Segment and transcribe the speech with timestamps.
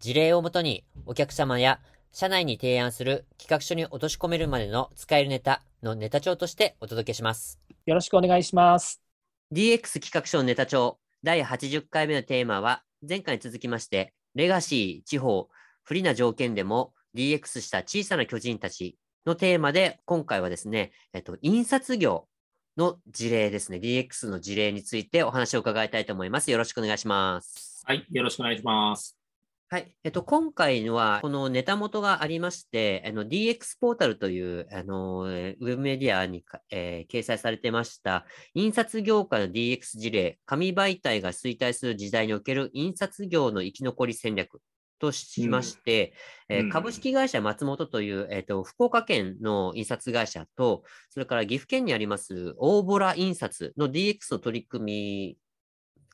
[0.00, 1.80] 事例をもとにお客様や
[2.12, 7.60] 社内に提案する企画書に落とし込めるまでの使えるネタのネタ帳としてお届けします。
[7.86, 9.00] よろしくお願いします。
[9.52, 15.48] DX 企画書のネタ帳第80回目のテーマは前回に続きましてレガシー、地方、
[15.82, 22.26] 不利な条件でも DX した小さな巨人たちのテーマで今回はですね、えっと、印刷業
[22.76, 26.50] の事例ですね、DX の事例についてお話を伺いたいと思います。
[26.50, 27.82] よろしくお願いします。
[27.84, 29.23] はい、よろしくお願いします。
[29.74, 29.92] はい。
[30.04, 44.60] えっと、今回は、このネタ元がありまして、あの、DX ポータルという、あの、ウェブメディアに、えー、掲載されてました、印刷業界の DX 事例、紙媒体が衰退する時代における印刷業の生き残り戦略
[45.00, 46.14] としまして、
[46.48, 55.38] うん、えー、株式会社松本という、えーと、福岡県の印刷会社と、それから岐阜県にあります大ボラ印刷の DX の取り組み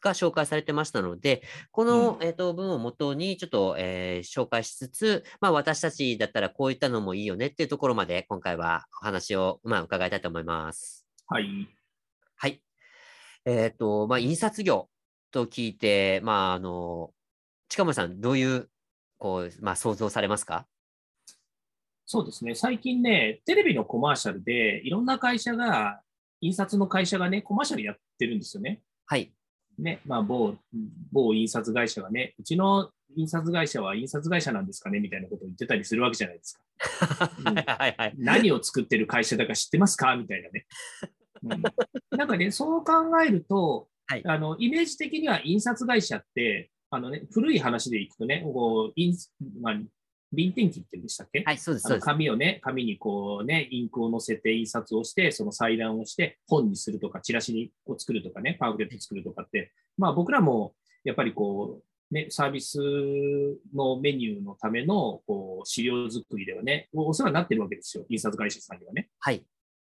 [0.01, 11.07] が紹介されてましたので、この、うん、えーと、文をもとにちょっと、えー、紹介しつつ、まあ、私たちだったらこういったのもいいよねっていうところまで今回はお話を、まあ、伺いたいと思います。
[11.27, 11.47] はい。
[12.37, 12.63] はい。
[13.45, 14.89] えっ、ー、と、まあ、印刷業
[15.31, 17.13] と聞いて、まあ、あの、
[17.69, 18.69] 近森さん、どういう
[19.19, 20.67] こう、まあ、想像されますか？
[22.07, 22.57] そうですね。
[22.57, 26.01] 最近ね、テレビのコマーシャルで、いろんな会社が、
[26.41, 28.81] 印刷の会社がね、コマーシャルやってるんですよね。
[29.07, 29.33] はい。
[29.83, 30.55] ね、まあ、某、
[31.13, 36.61] 某印刷会社がね、うちの印刷会社は印刷会社なんですかねみたいなことを言ってたりするわけじゃないですか。
[37.67, 40.15] はいはい、何を作ってる会社だか知ってますか？
[40.17, 40.67] みたいなね。
[41.43, 41.63] うん、
[42.17, 42.93] なんかね、そう考
[43.23, 49.17] えると、はい、あのイメージ的には印刷会社って、あのね、古い話でいくとね、こう、イン
[49.61, 49.75] まあ、
[50.33, 51.43] 臨転機って言うんでしたっけ？
[51.45, 51.99] はい、そうです。
[51.99, 60.75] 紙をね、紙にこうね、インクを乗せて印刷をして、その裁断をして本にするとか、チラシにを作るとかね、パンフレット作るとかって、まあ僕らも
[61.05, 61.81] やっぱりこ
[62.11, 62.79] う、ね、サービス
[63.75, 69.09] のメニューのためのこう資料作りではね、お世話になってるわけですよ、印刷会社さんにはね。
[69.19, 69.45] はい。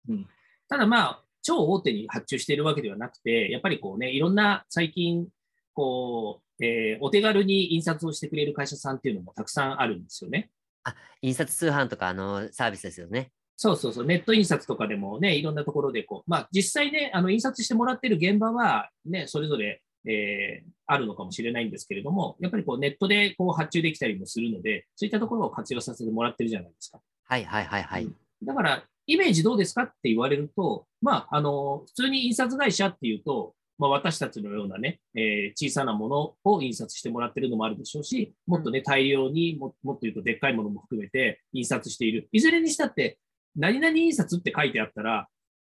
[0.09, 0.26] うん、
[0.69, 5.28] ただまあ、超大手に発注しているわけではなくて、やっぱりこうね、いろんな最近、
[5.75, 10.50] こう、えー、お手軽に印刷をしてくれる会社さんっていうのもたくさんあるんですよね。
[10.84, 13.30] あ、印刷通販とかのサービスですよね。
[13.56, 27.00] そうそうそう、ネット印刷とかでもね、いろんなところでこう、まあ実際ね、あの印刷してもらってる現場はね、それぞれ、えー、あるのかもしれないんですけれども、やっぱりこうネットでこう発注できたりもするので、そういったところを活用させてもらってるじゃないですか。
[27.25, 28.08] はいはいはいはい。
[28.42, 42.28] だから、イメージどうですかって言われると、まあ、あの、普通に印刷会社っていうと、まあ、私たちのようなね、えー、小さなものを印刷してもらってるのもあるでしょうし、もっとね、大量にも、もっと言うとでっかいものも含めて印刷している。
[42.33, 43.19] いずれにしたって、
[43.55, 45.28] 何々印刷って書いてあったら、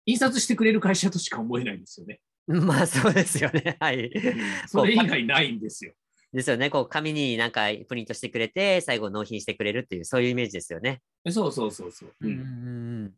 [0.06, 2.20] 印刷してくれる会社としか思えないんですよね。
[2.48, 3.78] まあそうですよね。
[3.80, 4.12] はい。
[4.68, 5.94] それ以外ないんですよ。
[6.32, 6.70] ですよね。
[6.70, 11.02] こう、紙になんかプリントしてくれて、最後納品してくれるっていう、そういうイメージですよね。
[11.30, 12.14] そうそうそうそう。
[12.22, 12.30] うん。
[12.30, 13.14] うん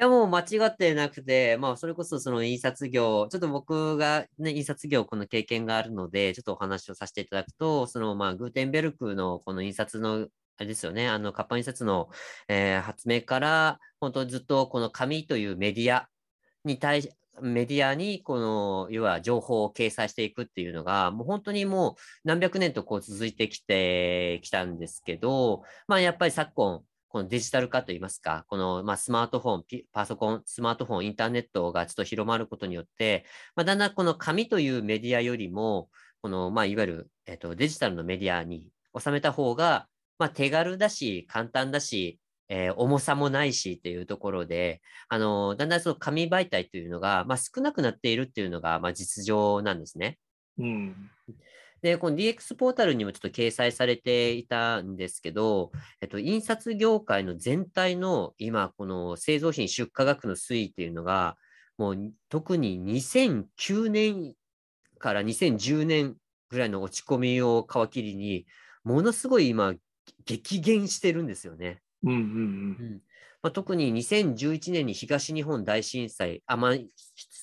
[0.00, 12.08] や、もう間違ってなくて、まあ、それこそその印刷業、ちょっと僕がね、印刷業この経験があるので、ちょっとお話をさせていただくと、その、まあ、グーテンベルクのこの印刷の、あれですよね、あの、活版印刷の、
[12.48, 16.08] えー、発明から、本当ずっとこの紙というメディア
[16.64, 17.10] に対し、
[17.42, 21.94] メディアにこの要は情報を掲載していくっていうのがもう本当にもう
[22.24, 33.24] 何百年とこう続いてきてきたんですけど、まあやっぱり昨今このデジタル化といいますか、この、まあ、スマートフォン、パソコン、スマートフォン、インターネットがちょっと広まることによって、
[33.56, 35.90] まあ、だんだんこの紙というメディアよりも、
[36.22, 39.88] この、まあ、いわゆる、えっと、デジタルのメディアに収めた方が、
[40.20, 50.18] まあ、手軽だし、簡単だし、えー、重さもないしっていうところで、あの、だんだんその紙媒体というのが、まあ、少なくなっているっていうのが、まあ、実情なんですね。
[50.58, 51.10] うん。
[51.82, 61.36] で、この DX ポータルにもちょっと掲載されていたんですけど、えっと、印刷業界の全体の今、この製造品出荷額の推移っていうのが、
[61.78, 64.34] もう特に2009年
[64.98, 66.16] から2010年
[66.50, 68.46] ぐらいの落ち込みを皮切りに、
[68.84, 69.74] ものすごい今、
[70.26, 71.80] 激減してるんですよね。
[72.02, 72.20] うんうんう
[72.84, 73.02] ん。
[73.42, 76.72] まあ、特に2011年に東日本大震災、あまあ、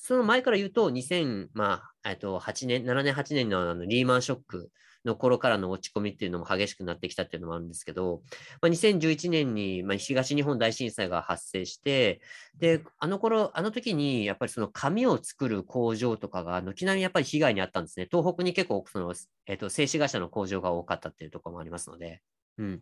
[0.07, 4.71] その前から言うと、2008、まあ、と8年、7年、8年のあのリーマンショック
[5.03, 8.21] の頃からの落ち込みっていうのも激しくなってきたっていうのもあるんですけど、
[8.61, 12.21] まあ、2011年に、まあ、東日本大震災が発生して、
[12.57, 18.07] で、あの頃、あの時にやっぱりその紙を作る工場とかが軒並みやっぱり被害に遭ったんですね。
[18.09, 19.13] 東北に結構その、
[19.45, 22.21] えっ、と、製紙会社の工場が多かったっていうところもありますので、
[22.59, 22.81] うん。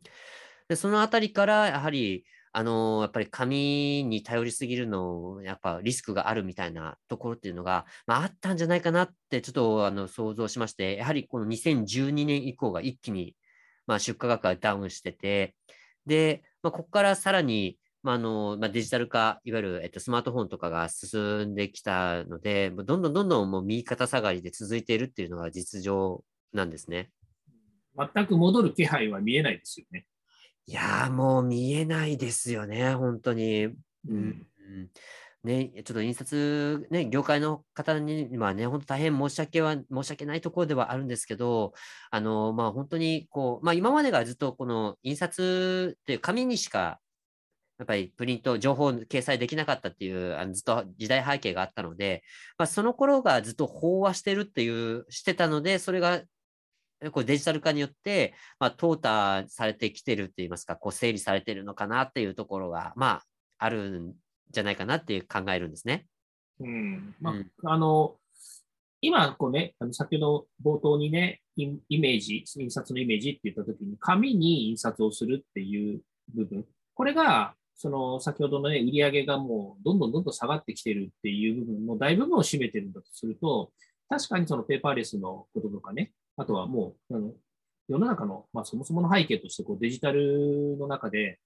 [0.69, 2.23] で、そのあたりからやはり、
[2.57, 13.35] あのやっぱり紙に頼りすぎるの、やっぱリスクがあるみたいなところっていうのが、まあ、あったんじゃないかなってちょっとあの想像しまして、やはりこの2012年以降が一気に、
[13.87, 15.53] まあ、出荷額がダウンしてて、
[16.05, 26.23] で、まあ、ここからさらに、まあのまあ、デジタル化、いわゆる、えっと、スマートフォンとかが進んできたので、どんどんどんどんもう右肩下がりで続いているっていうのが実情
[26.53, 27.09] なんですね。
[27.97, 30.05] 全く戻る気配は見えないですよね。
[30.67, 33.65] いやー、もう見えないですよね、本当に。
[33.65, 34.47] うん。
[35.43, 41.73] ね、ちょっと印刷、ね、業界の方にはね、本当大変申し訳は、申し訳ないところではあるんですけど、
[42.09, 46.99] あの、まあ本当に、こう、まあ今までがずっとこの印刷っていう紙にしか、
[47.77, 52.23] やっぱりプリント、情報掲載できなかったっていう、あのずっと時代背景があったので、
[52.57, 56.23] まあその頃がずっと飽和してるっていう、してたので、それが
[57.11, 63.23] これデジタル化によって、まあ、淘汰されてきてるって言いますか、こう整理されてるのかなっていうところが、まあ、
[63.57, 64.13] あるん
[64.51, 66.05] じゃないかなって考えるんですね。
[66.59, 67.15] うん。
[67.19, 68.15] まあ、うん、あの、
[69.01, 76.01] 今、こうね、あの先ほど冒頭にね、イメージ、印刷のイメージって言ったときに、紙に印刷をするっていう
[76.33, 83.71] 部分、これが、その先ほどのね、売り上げがもうどんどんどんどん下がってきてるっていう部分の大部分を占めてるんだとすると、
[84.07, 87.33] 確かにそのペーパーレスのこととかね、あとはもう、あの
[87.87, 91.39] 世の中の、まあ、そもそもの背景としてこうデジタルの中で、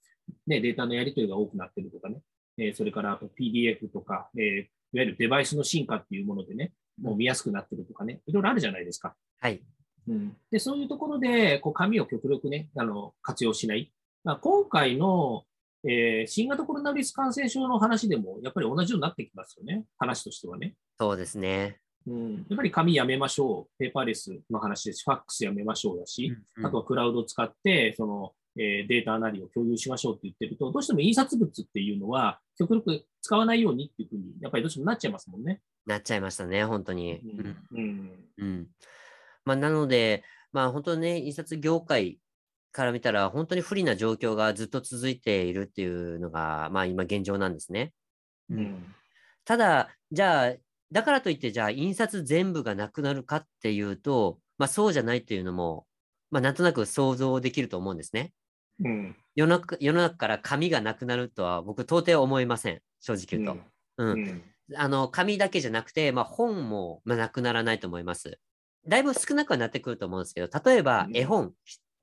[0.48, 2.22] ね、データのやり取りが多くなってるとかね、
[2.58, 6.72] えー、それからあと PDF とか、えー、いわゆるデバイスの進化っていうものでね、
[7.02, 9.16] もう見やすくなってるとかね、いろいろあるじゃないですか。
[9.40, 9.62] はい。
[10.08, 13.92] うん、でそういうところで、こう紙を極力ね、あの活用しない。
[14.24, 15.44] まあ、今回の、
[15.88, 20.76] えー、新型コロナウイルス感染症の話でも、やっぱり同じようになってきますよね、話としてはね。
[21.00, 21.80] そうですね。
[22.10, 35.62] うん、やっぱり紙やめましょう、ペーパーレスの話ですファックスやめましょうだし、うんうん、あとはクラウドを使って、その、えー、データなりを共有しましょうって言ってると、どうしても印刷物っていうのは、極力使わないようにっていうふうに、やっぱりどうしてもなっちゃいますもんね。
[35.86, 37.20] なっちゃいましたね、本当に。
[37.20, 37.58] うん。
[37.72, 38.68] うん、うん、
[39.46, 42.20] まあ、なので、まあ、本当にね、印刷業界
[42.72, 47.94] から見たら、本当に不利な状況がずっと続いているっていうのが、まあ、今現状なんですね。
[48.50, 48.96] うん、
[49.46, 50.54] ただ、じゃあ、
[50.92, 55.86] だからといって、じゃあ、印刷全部がなくなるかっていうと、まあ、そうじゃないっていうのも、
[56.32, 58.34] まあ、なんとなく想像できると思うんですね。
[58.84, 63.64] うん、世の中世の中から紙がなくなるとは、僕、到底思いません、正直言うと。
[63.98, 64.44] うん、うん、
[64.76, 68.40] あの紙だけじゃなくて、まあ、本も、まあ、なくならないと思います。
[68.88, 71.54] だいぶ少なくはなってくると思うんですけど、例えば絵本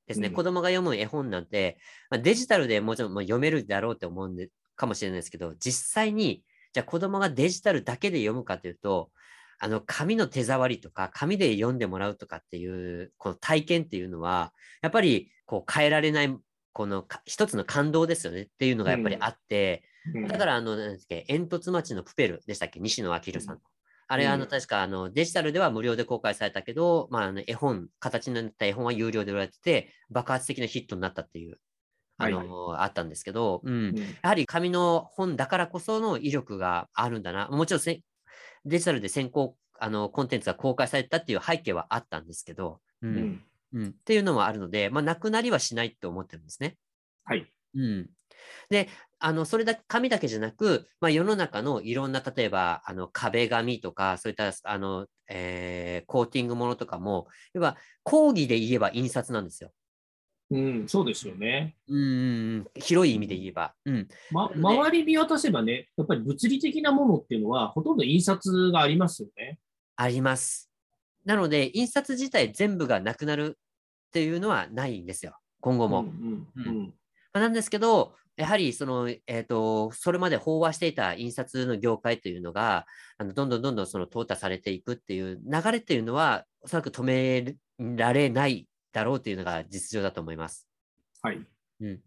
[0.06, 1.78] ですね、うん、子供が読む絵本なんて、
[2.10, 6.42] まあ、デジタルでもちろん読めるだろうって思うんでかもしれないですけど、実際に
[6.76, 9.08] じゃあ子供がデジタルだけで読むかというと、
[9.58, 14.52] あの紙の手触りとか紙で読んでもらうとかっていうこの体験っていうのは
[14.82, 16.36] やっぱりこう変えられない
[16.74, 18.42] この一つの感動ですよね。
[18.42, 19.84] っていうのがやっぱりあって、
[20.14, 23.60] うん、だからあの何ですっけ煙突町のプペルでしたっけ西野明さんの、うん、
[24.08, 31.56] あれあの確かあのデジタルでは無料で公開されたけど、まあ、あの絵本形になった絵本は有料で売られてて爆発的なヒットになったっていう
[32.18, 37.48] あの、はい、あったんですけど、うん、やはり紙の本だからこその威力があるんだな。
[37.48, 37.82] もちろん
[38.64, 43.42] デジタルで先行あのコンテンツが公開されたっていう背景はあったんですけど、うん、うん、
[43.74, 46.76] うん、っていうのもあるので、まあ、なくなりはしないと思ってるんですね。
[47.24, 47.46] はい。
[47.74, 48.08] うん、
[48.70, 59.72] で、あのそれだけ紙だけじゃなく、まあ、世の中のいろんな、例えばあの壁紙とか、そういったあの、えー、コーティングものとかも、要は講義で言えば印刷なんですよ。
[60.50, 61.74] うん、そうですよね。
[61.88, 63.74] うん、広い意味で言えば。
[63.84, 64.08] うん。
[64.30, 69.58] ま、周り見渡せばね、やっぱり物理的なものっていうのは、ほとんど印刷がありますよね。
[69.96, 70.70] あります。
[71.24, 75.36] なので、印刷自体全部がなくなるっていうのはないんですよ。
[75.60, 76.02] 今後も。
[76.02, 76.94] うんうんうん
[77.32, 82.86] まあ、なんですけど、やはりその、えーと、それまで飽和していた印刷の業界というのが、
[83.18, 90.66] あのどんどんどんどんその淘汰されていくっていう流れっていうのは、おそらく止められないだろうというのが実情だと思います。
[91.20, 91.46] はい。
[91.80, 92.00] うん。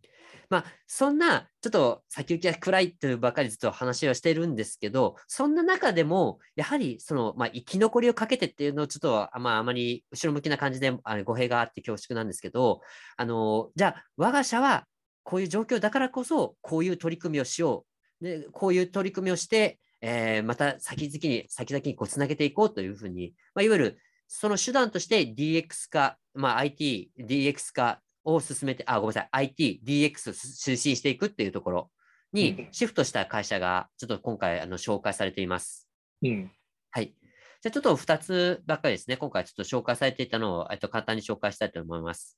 [0.49, 12.81] まあ、そんな、ちょっと先行きが暗いというばかりずっと話はしてるんですけど、そんな中でも、やはり、その、まあ、生き残りをかけてっていうのをちょっと、まあ、あまり後ろ向きな感じであ語弊があって恐縮なんですけど、
[13.17, 14.85] あの、じゃあ、我が社は
[15.23, 17.85] こういう状況だからこそ、こういう取り組みをしよ
[18.21, 18.23] う。
[18.23, 31.91] で、こういう取り組みをして、えー、また先々に、先々にこうつなげていこうというふうに、まあ、いわゆるその手段として DX 化、まあ、IT、DX 化を進めて、あ、ごめんなさい、IT、DX を推進していくっていうところ
[32.31, 35.89] にシフトした会社が、ちょっと今回あの紹介されています。
[36.21, 36.51] うん。
[36.91, 37.15] はい。
[37.61, 39.17] じゃあちょっと2つばっかりですね。
[39.17, 42.37] 今回ちょっと紹介されていたのを、えっと、簡単に紹介したいと思います。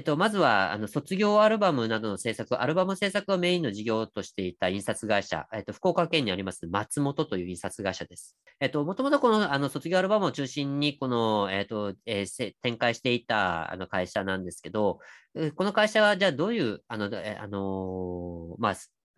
[0.00, 8.34] えっと、まずは、あの、卒業アルバムなどの制作、アルバム制作をメインの事業としていた印刷会社、えっと、福岡県にあります松本という印刷会社です。
[8.60, 15.00] えっと、もともとこの、あの、卒業アルバムを中心に、この、えっと、えー、展開していた、あの、会社なんですけど、
[15.54, 18.72] この会社は、じゃあどういう、あの、えあの、まあ、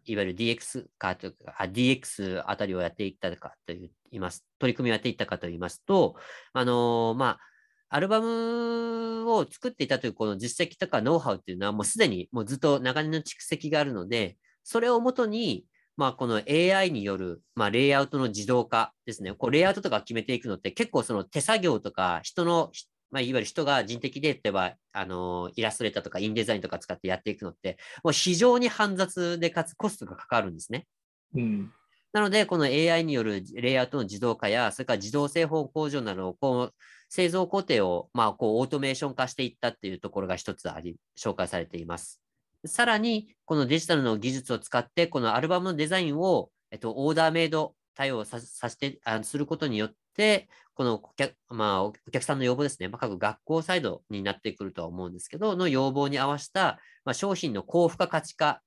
[0.04, 6.16] いわゆる DX 化というか、DX あたりをやっていったかと言います、取り組みをやっていったかと言いますと、
[6.52, 7.51] あの、まあ、
[7.94, 15.66] アルバムを作っていたというこの実績とかノウハウっていうのはもうすでにもうずっと長年の蓄積があるので、それをもとに、
[15.98, 19.34] まあ、この AI による、まあ、レイアウトの自動化ですね。
[19.34, 22.70] こうレイアウトとか決めていくのって結構その手作業とか人の、
[23.10, 30.86] まあ、いわゆる人が人的で、例えば、あの、イラストレーターとかインデザインとか使ってやっていくのって、もう非常に煩雑でかつコストがかかるんですね。
[31.34, 31.70] うん。
[32.14, 36.74] なので、この AI によるレイアウトの自動化や、それから自動製法工場などをこう
[37.12, 42.22] 製造工程を、まあ、こう、オートメーション化していったっていうところが一つあり、紹介されています。
[42.64, 58.62] さらに、このデジタルの技術を使って、このアルバムのデザインを、えっと、オーダーメイド対応させて、あすることによって、このお客,、まあ、お客さんの要望ですね、まあ、各学校サイドになってくるとは思うんですけど、の要望に合わせた、まあ、商品の高付加価値化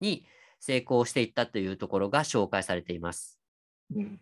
[0.00, 0.26] に
[0.58, 3.38] 成功していったというところが紹介されています。
[3.94, 4.20] うん、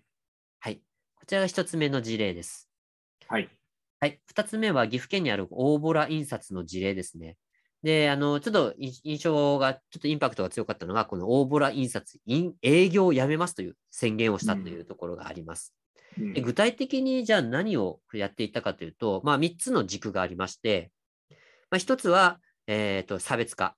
[0.61, 0.83] はい。
[1.15, 2.69] こちらが一つ目の事例です。
[3.29, 3.49] はい。
[4.01, 4.21] はい。
[4.27, 7.37] 二つ目は岐阜県にある大ボラ印刷の事例ですね。
[7.83, 12.19] で、あの、ちょっと印象が、ちょっとインパクトが強かったのが、この大ボラ印刷、
[12.63, 15.75] 営業をやめますという宣言をしたというところがあります。
[16.19, 20.93] うん、具体的にじゃあ何をやっていったかというと、まあ3つの軸がありまして、
[21.71, 23.77] まあ、1つは、えっ、ー、と、差別化。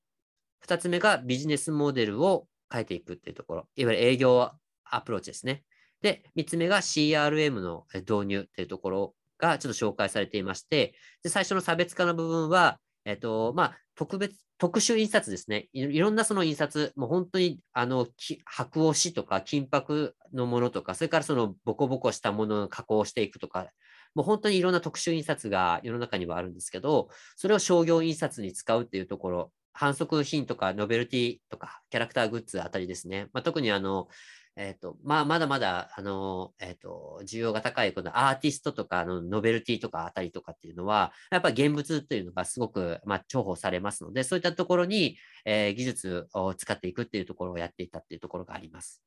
[0.67, 3.69] 2つ目がビジネスモデルを変えていくっていうところ。
[3.77, 4.53] いわゆる営業
[4.85, 5.65] アプローチですね。
[6.03, 15.99] で、3つ目が CRM の導入っていうところがちょっと紹介されていまして、で最初の差別化の部分は、えっ、と、まあ、特別、特殊印刷ですねい。
[15.99, 23.69] ろんなその印刷、もう本当に、あの、白押しとか金箔のものとか、それからそのボコボコしたものを加工していくとか、
[24.15, 33.29] もう本当にいろんな特殊印刷が世の中にはあるんですけど、それを商業印刷に使うっていうところ、反則品とかノベルティとかキャラクターグッズあたりですね。
[33.35, 34.09] まあ、特にあの、
[34.59, 49.03] えっ、ー、と、まあ、まだまだ、あの、えっ、ー、と、需要が高い、このアーティストとか、の、ノベルティとかあたりとかっていうのは、やっぱり現物っていうのがすごく、まあ、重宝されますので、そういったところに、えー、技術を使っていくっていうところをやっていたっていうところがあります。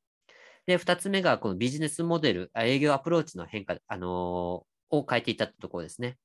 [0.66, 6.16] で、二つ目が、このビジネスモデル、営業アプローチの変化、あのを変えていったってところですね。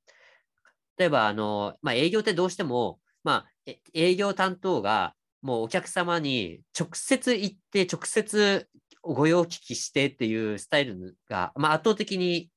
[0.97, 8.67] 例えば、あのまあ、営業ってどうしても、まあ、営業担当が、もうお客様に直接行って直接
[9.13, 12.49] ご用聞きしてっていうスタイルが、まあ、圧倒的に、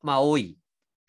[0.00, 0.58] まあ、多い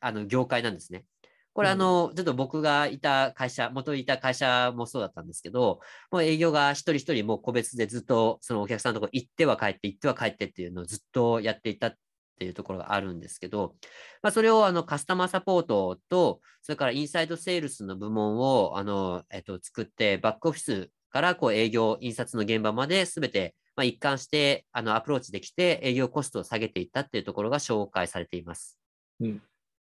[0.02, 1.06] あの業界なんですね。
[1.54, 5.80] これ、あの、ちょっと僕がいた会社、元いた会社もそうだったんですけど、
[6.12, 11.94] もう営業が一人一人もう個別でずっとそのお客さんのとこ行っては帰って、行っては帰ってっていうのをずっとやっていたっ
[12.40, 13.76] ていうところがあるんですけど、
[14.24, 28.80] まあ、それをあのカスタマーサポートと、それからインサイドセールスの部門をあの、えっと、作って、バックオフィスからこう営業、印刷の現場まで全てまあ、一貫してあのアプローチできて営業コストを下げていったっていうところが紹介されています。
[29.20, 29.42] うん、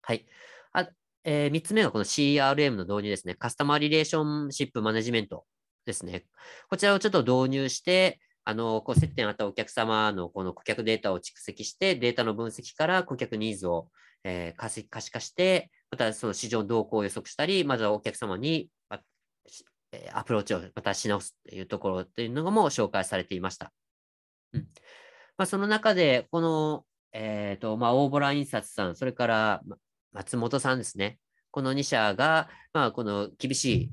[0.02, 0.26] はい。
[0.72, 0.88] あ
[1.24, 3.34] えー、3つ目がこの CRM の導入ですね。
[3.34, 5.44] カスタマーリレーションシップマネジメント
[5.84, 6.24] ですね。
[6.70, 13.88] こちらをちょっと導入して、あの、こう接点あったお客様のこの顧客データを蓄積して、データの分析から顧客ニーズを、
[14.24, 18.70] えー、可視化して、またその市場動向を予測したり、まずはお客様に
[20.12, 23.72] アプローチをまたし直すというところというのも紹介されていました。
[24.52, 24.60] うん
[25.36, 29.62] まあ、その中で、この、え、ー、と、まあ、大ボラ印刷さん、それから
[30.12, 31.18] 松本さんですね。
[31.50, 33.90] この2社が、まあ、この厳しい、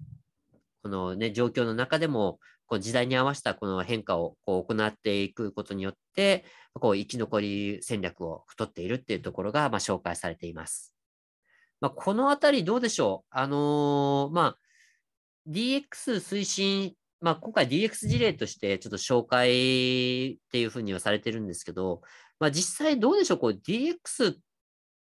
[0.81, 10.95] このね、状況の中でも、こう時代に合わせたこの変化をこう行っていくことによって、こう生き残り戦略を太っているっていうところが、まあ、紹介されています。
[11.79, 13.27] まあ、このあたりどうでしょう？
[13.29, 14.57] あのー、まあ、
[15.47, 22.01] DX 推進、まあ、今回 DX 事例としてちょっと紹介っていうふうにはされてるんですけど、
[22.39, 24.35] まあ、実際どうでしょう、こう DX っ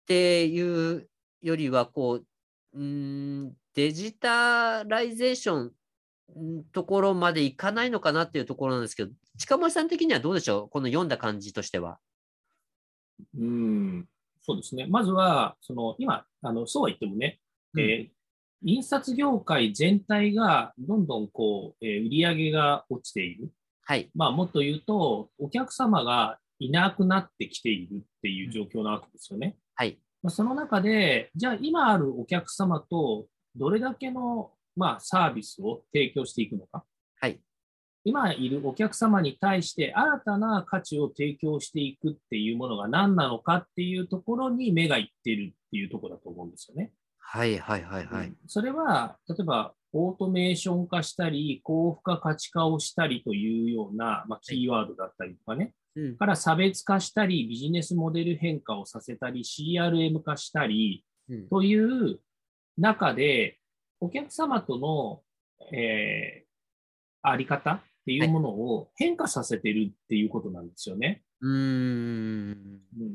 [0.08, 1.08] ていう
[1.42, 2.26] よりはこう、
[2.74, 5.72] うんデジタライゼーション
[6.74, 10.70] ところまでいかないのかなっていうところなんですけど、近森さん的にはどうでしょう？
[10.70, 12.00] この読んだ感じとしては。
[13.38, 14.08] うん、
[14.42, 14.88] そうですね。
[14.90, 17.40] まずは、その今、あのそうは言ってもね、
[17.74, 18.10] うん、えー、
[18.64, 23.50] 印刷業界全体がどんどんこう、えー、売り上げが落ちている。
[23.84, 24.10] はい。
[24.14, 29.58] まあ、もっと言うと、お客様がいなくなってきているっていう状況なわけですよね。
[29.76, 30.00] はい。
[30.22, 33.26] まあ、その中で、じゃあ今あるお客様と
[33.56, 36.84] どれだけの、まあ、サービスを提供していくのか。
[37.20, 37.42] はい。
[38.04, 46.92] 今いるお客様に対して新たな価値を提供していくっていうものが何なのかっていうところに目がいってるっていうところだと思うんですよね。
[47.22, 48.34] はいはいはいはい。
[48.48, 61.06] それは、例えば、オートメーション化したり、高付加価値化をしたりというような、まあ、キーワードだったりとかね、うん、から差別化したり、ビジネスモデル変化をさせたり、CRM 化したり、
[61.50, 62.20] という
[62.78, 63.60] 中で、
[64.00, 65.22] お客様との、
[65.74, 66.46] えー、
[67.22, 71.22] あり方っていうものを変化させてるっていうことなんですよね。
[71.40, 73.10] はい、うん、まあ、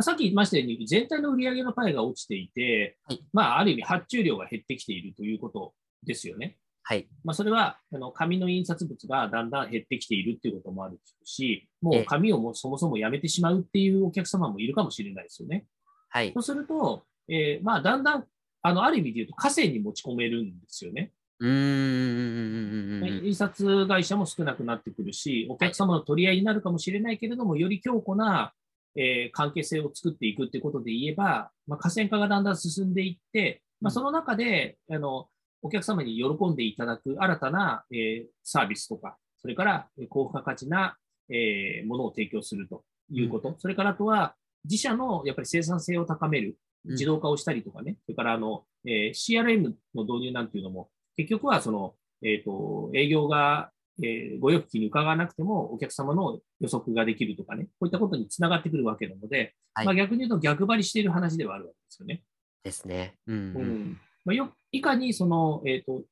[0.00, 6.56] さっき言いましたように、全体の売上のパイが落ちていて、はい、まあ、ある意味発注量が減ってきているということですよね。
[6.84, 7.08] はい。
[7.24, 15.66] まあ、それは、あの、紙の印刷物がだんだん減ってきているっていうこともあるし、もう紙をもそもそもやめてしまうっていうお客様もいるかもしれないですよね。
[16.08, 16.32] はい。
[16.32, 18.24] そうすると、えー、まあ、だんだん、
[18.62, 21.12] あの、ある意味で言うと、河川に持ち込めるんですよね。
[21.38, 23.20] うん。
[23.24, 28.52] 印刷会社も少なくなってくるし、お客様の取り合いになるかもしれないけれども、より強固な、
[28.96, 35.28] えー、関係性を作っていくっていうことで言えば、まあ、河川化がだんだん進んでいって、まあ、その中で、あの、
[35.62, 40.96] お客様に喜んでいただく新たな、えー、サービスとか、それから高付加価値な、
[41.28, 44.34] えー、ものを提供するということ、うん、それからあとは
[44.64, 53.70] 自社のやっぱり生産性を高める、自動化をしたりとかね、うん、それからあの、えー、CRM の導入なんていうのも、結局はその、えっ、ー、と、営業が、
[54.02, 62.22] えー、ご欲期に伺わなくてもお客様の予測ができるとかね、こういったことにつながってくるわけなので、はい、まあ逆に言うと逆張りしている話ではあるわけですよね。
[62.62, 63.16] ですね。
[63.26, 66.02] うん、うんまあ、よいかにその、えっ、ー、と、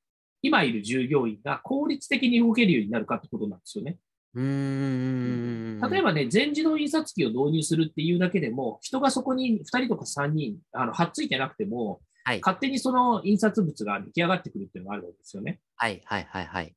[0.43, 3.99] 今いる従業員が効率的に動けるようになるかってことなんですよね。
[4.33, 15.61] うん例えばね、全自動印刷機を導入するっていうだけでも、人がそこに2人とか3人、あの、はっついてなくても、はい、勝手にその印刷物が出来上がってくるっていうのがあるわけですよね。
[15.77, 16.75] はいはいはいはい。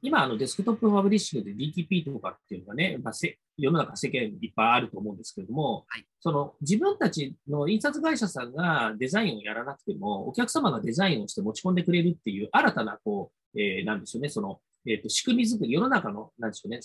[0.00, 3.14] 今、あのデスクトップパブリッシングで DTP とかっていうのがね、まあ、
[3.58, 16.80] 世の中世間いっぱいあると思うんですけれども、はい、その自分たちの印刷会社さんがデザインをやらなくても、お客様がデザインをして持ち込んでくれるっていう新たな、こう、えー、なんですよね、その、えっ、ー、と、仕組み作り、世の中の、なんでしょうね、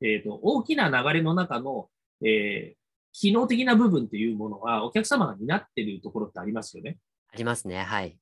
[0.00, 1.88] えっ、ー、と、大きな流れの中の、
[2.24, 2.76] えー、
[3.12, 6.98] 機能的な部分っていうものは、お客様が担っているところってありますよね。
[7.28, 8.16] ありますね、はい。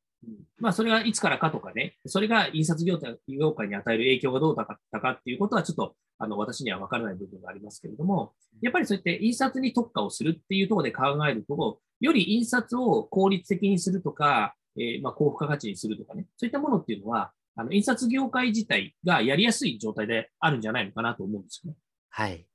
[0.58, 21.78] まあ、それがいつからかとかね、それが印刷業界に与える影響がどうだったかっていうことは、ちょっと、あの、私には分からない部分がありますけれども、やっぱりそうやって印刷に特化をするっていうところで考えると、より印刷を効率的にするとか、えー、まあ、高付加価値にするとかね、そういったものっていうのは、あの、印刷業界自体がやりやすい状態であるんじゃないのかなと思うんですよね。
[22.10, 22.46] はい。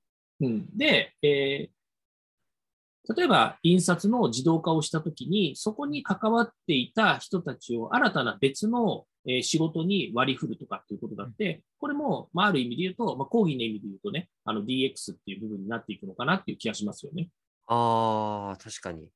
[0.41, 0.77] うん。
[0.77, 1.74] で、えー、
[3.13, 9.05] 例えば印刷の自動化をしたときに、そこに関わっていた人たちを新たな別の
[9.41, 17.29] 仕事に割り振るとかっていうことだって、これも、まあ、ある意味で言うと、まあ、講義の意味で言うとね、あの DX っていう部分になっていくのかなっていう気がしますよね。
[17.67, 19.09] ああ、確かに。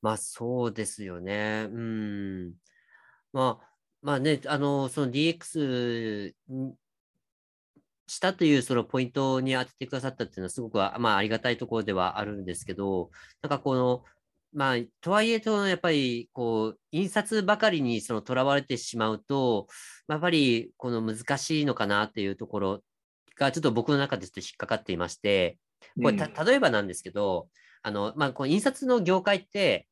[0.00, 1.68] まあ、そうですよね。
[1.72, 2.52] うん。
[3.32, 3.68] まあ、
[4.02, 6.34] まあね、あの、その DX
[8.06, 13.10] したというそのポイントに当ててくださったっていうのはすごく、まあ、ありがたいところではあるんですけど、
[13.42, 14.04] なんかこの、
[14.52, 19.66] まあ、とはいえと、やっぱり、こう、印刷ばかりにその囚われてしまうと、
[20.08, 22.84] やっぱり、この難しいのかなっていうところ
[23.36, 25.58] が、ちょっと僕の中でちょっと引っかかっていまして、
[26.00, 27.48] これ、た、例えばなんですけど、
[27.82, 29.88] あの、まあ、この印刷の業界って、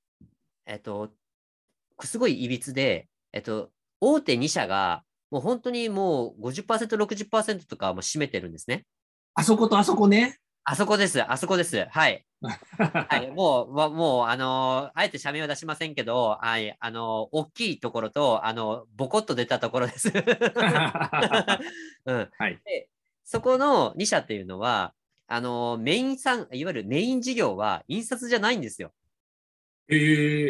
[0.66, 1.10] えっと、
[2.04, 3.70] すごい歪で、えっと、
[4.00, 8.84] 大手2社が、もう本当にもう50%、60%とかも占めてるんですね。
[9.34, 10.36] あそことあそこね。
[10.62, 11.86] あそこです、あそこです。
[11.90, 12.26] はい。
[12.42, 20.12] はい、もう、もう、あのー、あえて社名は出しませんけど、はい、あのー、大きいところと、あのー、ボコッと出たところです。
[22.04, 22.28] うん。
[22.38, 22.60] はい。
[22.66, 22.90] で、
[23.24, 24.92] そこの2社っていうのは、
[25.28, 28.92] あのメインさん、いわゆるメイン事業は印刷じゃないんですよ。
[29.88, 29.98] ええ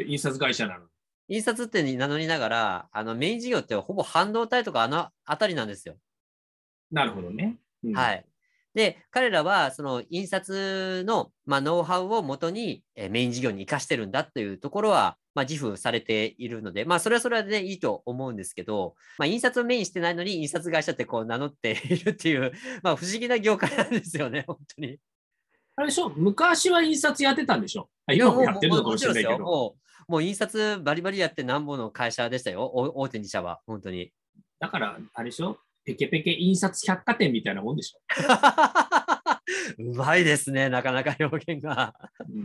[0.03, 0.89] ー、印刷会社なの
[1.29, 5.97] 印刷って名乗りながら、あのメイン事業ってほぼ半導体とかあのあたりなんですよ。
[6.91, 7.59] なるほどね。
[7.85, 8.25] うん、はい。
[8.75, 24.99] で、彼らはその印刷の、まあ、ノウハウをもとに、えメイン事業に生かしてるんだっていうところはまあ、自負されているので、まあ、それはそれで、ね、いいと思うんですけど、まあ、印刷をメインしてないのに、印刷会社ってこう名乗っているっていう、 まあ、不思議な業界なんですよね、 本当に。
[25.77, 26.11] あれでしょ？
[26.11, 27.89] 昔は印刷やってたんでしょ？
[28.13, 29.77] 今もやってるのかもしれないけど。
[30.09, 34.13] もう印刷バリバリやってなんぼの会社でしたよ、大手2社は、本当に。
[34.59, 35.59] だから、あれでしょ？
[35.85, 38.01] ペケペケ印刷百貨店みたいなもんでしょ？
[39.79, 41.95] うまいですね、なかなか 表現が。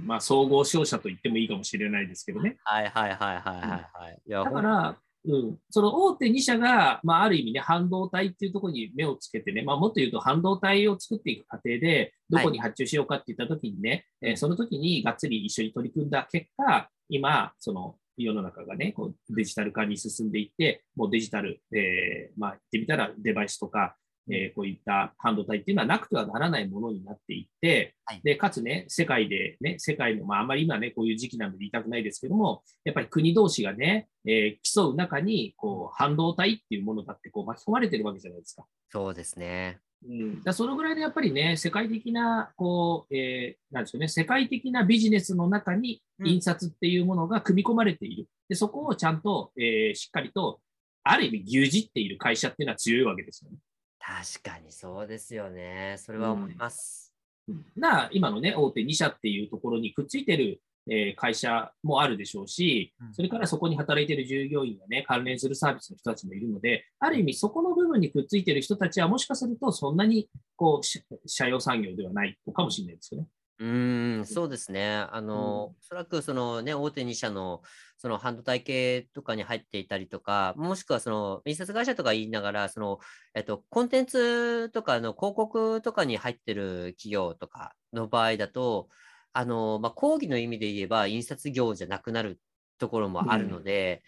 [0.06, 2.58] まあ、総合商社と言ってもいいかもしれないですけどね。
[2.64, 23.96] はいはいはいはいはい、だから、うん、その大手2社が、まあ、ある意味ね、半導体っていうところに目をつけてね、まあ、もっと言うと半導体を作っていく過程で、どこに発注しようかっていったときにね、はい、えー、その時にがっつり一緒に取り組んだ結果、今、その世の中がね、こうデジタル化に進んでいって、もうデジタル、えー、まあ、言ってみたらデバイスとか、
[24.30, 38.66] えー、こういった半導体っていうのはなくてはならないものになっていって、はい、で、かつね、世界でね、世界の、まあ、あんまり今ね、こういう時期なので言いたくないですけども、やっぱり国同士がね、えー、競う中に、こう、半導体っていうものだって、こう、巻き込まれてるわけじゃないですか。
[38.90, 39.80] そうですね。
[40.06, 48.28] うん、だそのぐらいでやっぱりね、世界的な、こう、えー、なんでしょうね、世界的なビジネスの中に印刷っていうものが組み込まれている。
[48.48, 50.60] で、そこをちゃんと、えー、しっかりと、
[51.04, 53.58] ある意味牛耳っている会社っていうのは強いわけですよね。
[54.00, 55.96] 確かにそうですよね。
[55.98, 57.14] それは思います。
[57.48, 73.28] うん、な今のね、大手2社っていうところにくっついてる、えー、会社もあるでしょうし、それからそこに働いている従業員やね、関連するサービスの人たちもいるので、ある意味そこの部分にくっついている人たちはもしかするとそんなにこう、社用産業ではないのかもしれないですよね。
[73.60, 74.98] うんそうですね。
[75.12, 77.64] あの、うん、おそらくそのね、大手2社の
[77.98, 83.00] その半導体系とかに入っていたりとか、もしくはその印刷会社とか言いながら、その、
[83.34, 88.90] えっと、コンテンツとかの広告とかに入ってる企業とかの場合だと、
[89.38, 92.42] あの、まあ、講義の意味で言えば印刷業じゃなくなる
[92.80, 94.02] ところもあるので、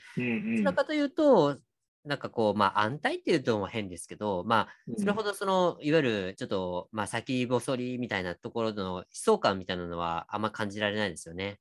[0.43, 1.59] どちらかというと、
[2.03, 11.59] なんかこう、まあ、安泰っていうとも変ですけど、まあ、それほどその、いわゆるちょっと、まあ、先細りみたいなところの悲壮感みたいなのはあんま感じられないですよね。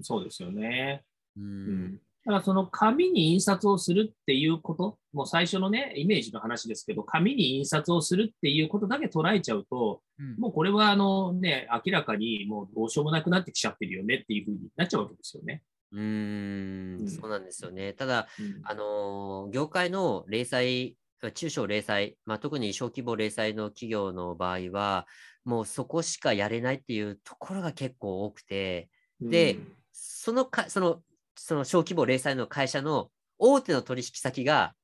[0.00, 1.04] そうですよね。
[1.36, 2.00] うん。
[2.26, 15.62] だからその紙に印刷をするっていうこと、もう最初のね、イメージの話ですけど、紙に印刷をするっていうことだけ捉えちゃうと、うん、もうこれはあのね、明らかにもうどうしようもなくなってきちゃってるよねっていうふうになっちゃうわけですよね。
[15.92, 17.94] うん、そうなんですよね。
[17.94, 20.94] ただ、うん、あの業界の零細、
[21.32, 25.06] 中小零細、まあ、特に小規模零細の企業の場合は、
[25.44, 28.88] もうそこしかやれないっていうところが結構多くて、
[29.20, 31.02] で、うん、そのか、その、
[31.42, 34.74] その小規模零細の会社の大手の取引先が、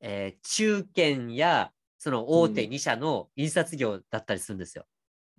[0.00, 4.84] えー、中堅やその大手2社の印刷業だったりするんですよ。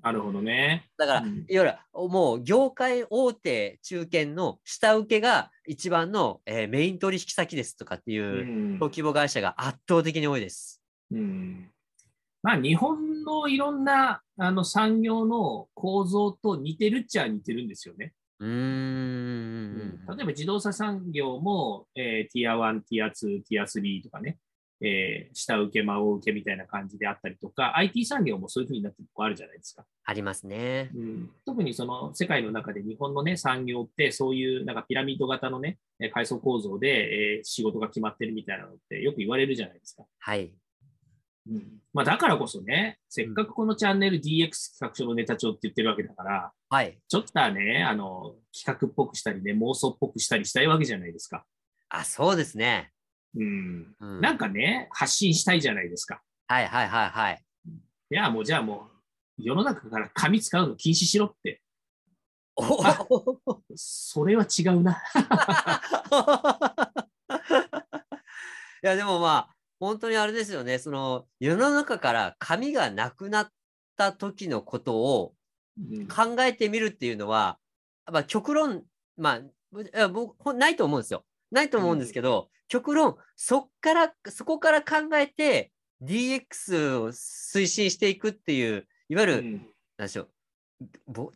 [0.01, 0.89] なるほどね。
[0.97, 1.75] だから、うん、いわゆる
[2.09, 10.81] もう業界大手中堅の下請けが一番の、えー、メイン取引先ですとかっていう小規模会社が圧倒的に多いです。
[11.11, 11.69] うん、
[12.41, 18.13] まあ、日本のいろんなあの産業の構造と似てるっちゃ似てるんですよね。
[18.39, 24.37] うん、例えば自動車産業も、えー、ティア1、ティア2、ティア3とかね、
[24.81, 29.85] えー、下請け、真受けみたいな感じであったりとか、IT 産業もそういうふうになってるとこあるじゃないですか。
[30.05, 30.91] ありますね。
[30.95, 35.79] うん、特にその世界の中で日本のね、産業ってそういうなんかピラミッド型のね、
[36.13, 40.03] 階層構造で、えー、仕事が決まってるみたいなのってよく言われるじゃないですか。
[40.19, 40.53] はい。
[41.49, 51.43] うんまあ、だからこそね、せっかくこのチャンネル DX 企画書のネタ帳って言ってるわけだから、はい、ちょっとはね、あの、企画っぽくしたりね、妄想っぽくしたりしたいわけじゃないですか。
[51.89, 52.91] あ、そうですね。
[53.35, 56.21] うん、うん、なんかね、発信したいじゃないですか。
[56.47, 57.43] はいはいはいはい。
[57.65, 58.89] いや、もうじゃあも
[59.39, 61.61] う、世の中から紙使うの禁止しろって。
[63.75, 65.01] それは違うな。
[68.83, 73.51] いや、でもまあ、本当にあれですよね、その世の中から紙がなくなっ
[73.95, 75.33] た時のことを
[76.09, 77.59] 考えてみるっていうのは、
[78.07, 78.83] うん、まあ、極論、
[79.17, 79.41] ま
[80.01, 81.23] あ、僕、ないと思うんですよ。
[81.51, 85.71] ないと思うんですけど、極論、そっから、そこから考えて
[86.03, 89.51] DX を推進していくっていう、いわゆる、うん、
[89.97, 90.27] なんでしょう、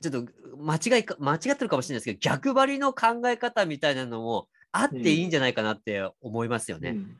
[0.01, 0.25] ちょっと
[0.57, 6.89] 間違いか、間違ってるかもしれないですけど、逆張りの考え方みたいなのもあっていいんじゃないかなって思いますよね。
[6.89, 7.17] うん、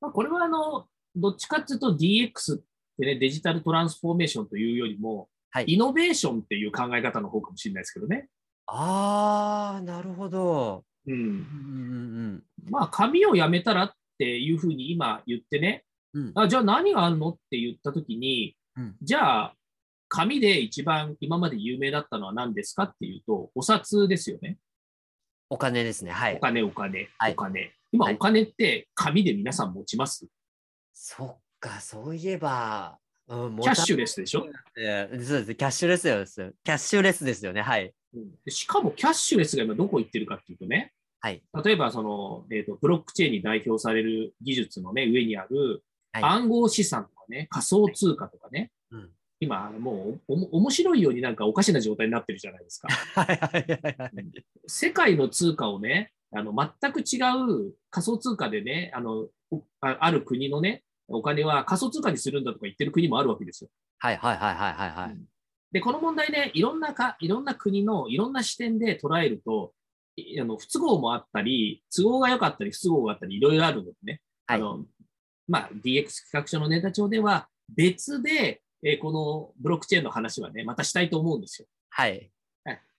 [0.00, 2.58] まあ、これはあの、どっちかっていうと DX っ
[2.98, 8.28] てね、デジタルトランスフォーメーションというよりも、はい、イノベーションっていう考え方の方かもしれないですけどね。
[8.66, 10.84] ああ、なるほど。
[11.06, 19.54] うんうんうん、まあ、紙をやめたらっていうふうに今言ってね、うん、あじゃあ何があるのって言ったときに、うん、じゃあ、
[20.08, 24.58] 紙で一番今まで有名だったのは何ですかっていうと、お札ですよね。
[25.48, 26.10] お金ですね。
[26.10, 26.40] はいお。
[26.40, 27.72] 金、お金、はいお金。
[27.92, 30.26] 今、はいお金って紙で皆さん持ちます？
[30.92, 35.24] そっか、そういえば、うん、キャッシュレレスでしょ、ス。
[35.26, 35.54] そうです。
[35.54, 36.52] キャッシュレスですよ。
[36.64, 37.62] キャッシュレスですよね。
[37.62, 37.92] はい。
[38.14, 41.42] うんでしかも、キャッシュレスが今どこ行ってるかっていうとね、はい。
[41.64, 49.10] 例えばその、えーと、ブロックチェーンに代表される技術の、ね、上にあるはい暗号資産とかね、仮想通貨とかね、うん。
[49.38, 52.88] 今、もうおも面白いようになんかおかしな状態になってるじゃないですか。
[52.88, 54.12] はいはいはいはい。
[54.66, 57.18] 世界の通貨をね、あの全く違
[57.68, 63.70] う仮想通貨でねあのおあ、ある国のね、お金は仮想通貨にするんだとか言ってる国もあるわけですよ。
[63.98, 65.18] はいはいはいはいはいはい。
[65.72, 69.72] で、この問題ね、いろんなか、いろんな国のいろんな視点で捉えると、
[70.16, 74.84] いあの不都合もあったり、都合が良かったり、不都合があったり、いろいろあるのでね、はいあの
[75.48, 81.68] まあ、DX 企画書のネタ帳では、別で、えーこのブロックチェーンの話はね、またしたいと思うんですよ。
[81.90, 82.30] はい。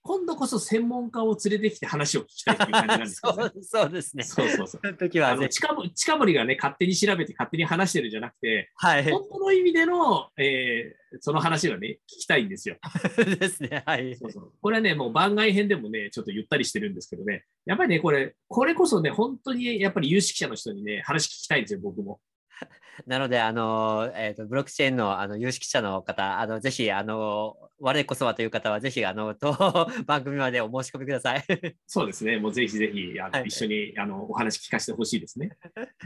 [0.07, 3.63] はい今度こそ専門家を連れてきて話を聞きたいという感じなんですけど、ね そう。
[3.63, 4.23] そうですね。
[4.23, 4.67] そうそうそう。
[4.67, 5.33] その時はね。
[5.33, 9.03] あの近森近森がね、勝手に調べて勝手に話してるんじゃなくて、はい。
[9.03, 12.75] 本当の意味での、えーその話がね、聞きたいんですよ。
[13.39, 13.81] ですね。
[13.85, 14.15] はい。
[14.17, 22.19] そうそうこれはね、もう番外編でもね、ちょっとゆったりしてるんですけどね、やっぱりね、これ、これこそね、本当にやっぱり有識者の人にね、話聞きたいんですよ、僕も。
[23.05, 29.55] なので、あの、えっ、と、ブロックチェーンの、あの、有識者の方、あの、ぜひ、あの、我こそはという方は、ぜひ、あの、と、
[30.05, 31.45] 番組までお申し込みください。
[31.85, 33.47] そうですね、もうぜひぜひあの、はい。
[33.47, 35.51] 一緒にあのお話聞かせてほしいですね。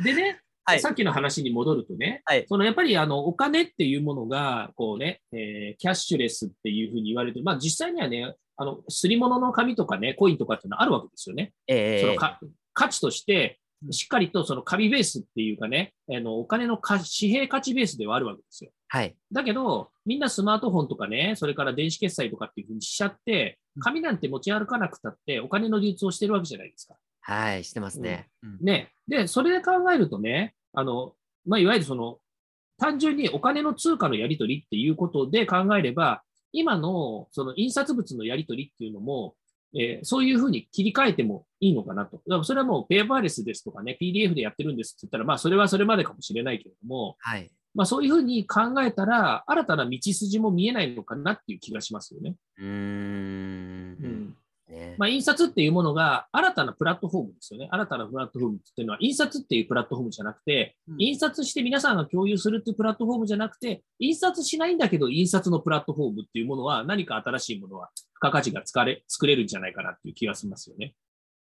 [0.03, 0.79] でね、はい。
[0.79, 2.45] さっきの話に戻るとね、はい。
[2.47, 11.53] そのやっぱりあのお金っていうものが、こうね、えーキャッシュレスっていうふうに言われて、まあ実際にはね、あの、すり物の紙とかね、コインとかっていうのはあるわけですよね。
[11.67, 12.01] ええ。
[12.01, 12.39] そのか
[12.73, 18.71] 価値としてう、んしっかりとその紙ベースっていうかね、あのお金のか紙幣価値ベースではあるわけですよ。
[18.87, 19.15] はい。
[19.31, 26.95] だけど、みんなスマートフォンとかね、それから電子決済とかっていうふうにしちゃって、紙なんて持ち歩かなくたって、お金の流通をしてるわけじゃないですか。
[27.21, 28.29] はい、してますね。
[28.43, 28.91] うんね。
[29.07, 31.13] で、それで考えるとね、あの、
[31.45, 32.19] まあ、いわゆるその、
[32.77, 39.35] 単純にお金の通貨のやり取りっていうことで考えれば、今のその印刷物のやり取りっていうのも、
[39.73, 42.17] えーそういうふうに切り替えてもいいのかなと。
[42.17, 47.49] だからそれはもうペーパーレスですとかね、PDF でやってるんですって言ったら、まあそれはそれまでかもしれないけれども、はい。
[47.73, 52.35] まあそういうふうに考えたら、新たな道筋も見えないのかなっていう気がしますよね。
[52.57, 52.69] うーん。
[52.69, 52.73] う
[54.07, 54.35] ん
[54.71, 54.95] ね。
[54.97, 57.67] まあ、印刷っていうものが新たなプラットフォームですよね。
[57.71, 70.95] 新たなプラットフォームっていうのは、印刷っていうプラットフォームじゃなくて、うん印刷して皆さんが共有するっていうプラットフォームじゃなくて、印刷しないんだけど、印刷のプラットフォームっていうものは、何か新しいものは、付加価値が使れ作れるんじゃないかなっていう気がしますよね。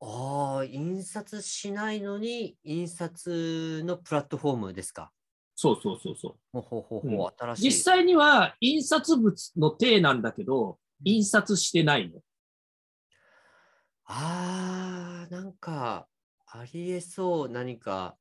[0.00, 5.10] ああ、印刷しないのに、印刷のプラットフォームですか？
[5.56, 6.34] そうそうそうそう。
[6.52, 7.62] ほうほうほううんほう、新しい。
[7.64, 12.20] 実際には、印刷物の体なんだけど、印刷してないの。
[14.08, 16.08] ああ、なんか、
[16.46, 18.16] ありえそう、何か。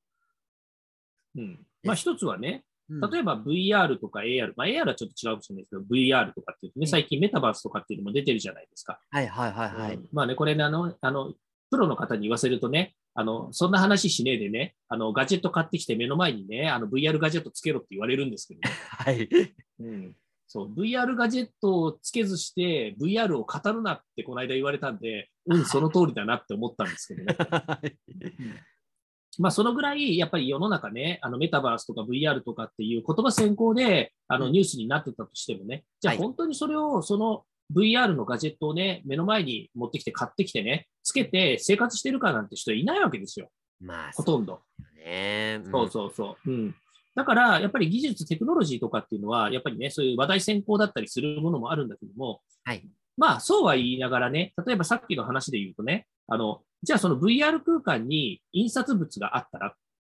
[1.35, 1.65] うん。
[1.83, 2.67] まあ、一つはね、うん
[3.11, 9.01] 例えば VR とか AR、まあ、AR はちょっと違うかもしれないですけど、VR とかっていうとね、うん最近メタバースとかっていうのも出てるじゃないですか。
[9.09, 9.95] はいはいはいはい。
[9.95, 11.33] うんまあね、これね、あの、あの、
[11.69, 18.69] プロの方に言わせるとね、あの、そんな話しねえでね、あの、ガジェット買ってきて目の前にね、あの、VR ガジェットつけろって言われるんですけどね。
[18.89, 19.27] はい。
[19.79, 20.15] うん。
[20.47, 27.37] そう、VR ガジェットをつけずして、VR を語るなってこの間言われたんで、うん、その通りだなって思ったんですけどね。
[29.39, 43.49] まあ、そのぐらい、やっぱり世の中ね、あの、メタバースとか VR とかっていう言葉先行で、あの、うんニュースになってたとしてもね、じゃあはい本当にそれを、その VR のガジェットをね、目の前に持ってきて買ってきてね、つけて生活してるかなんて人いないわけですよ。
[43.79, 44.61] まあ、ほとんど。
[44.79, 45.57] そうね。
[45.59, 46.51] んそうそうそう。
[46.51, 46.75] うん。
[47.15, 52.87] だから、やっぱり技術、テクノロジーとかっていうのは、やっぱりね、そういう話題先行だったりするものもあるんだけども、はい。
[53.17, 59.73] まあ、そうは言いながらね、例えばさっきの話で言うとね、あの、じゃあその VR 空間に印刷物があったら、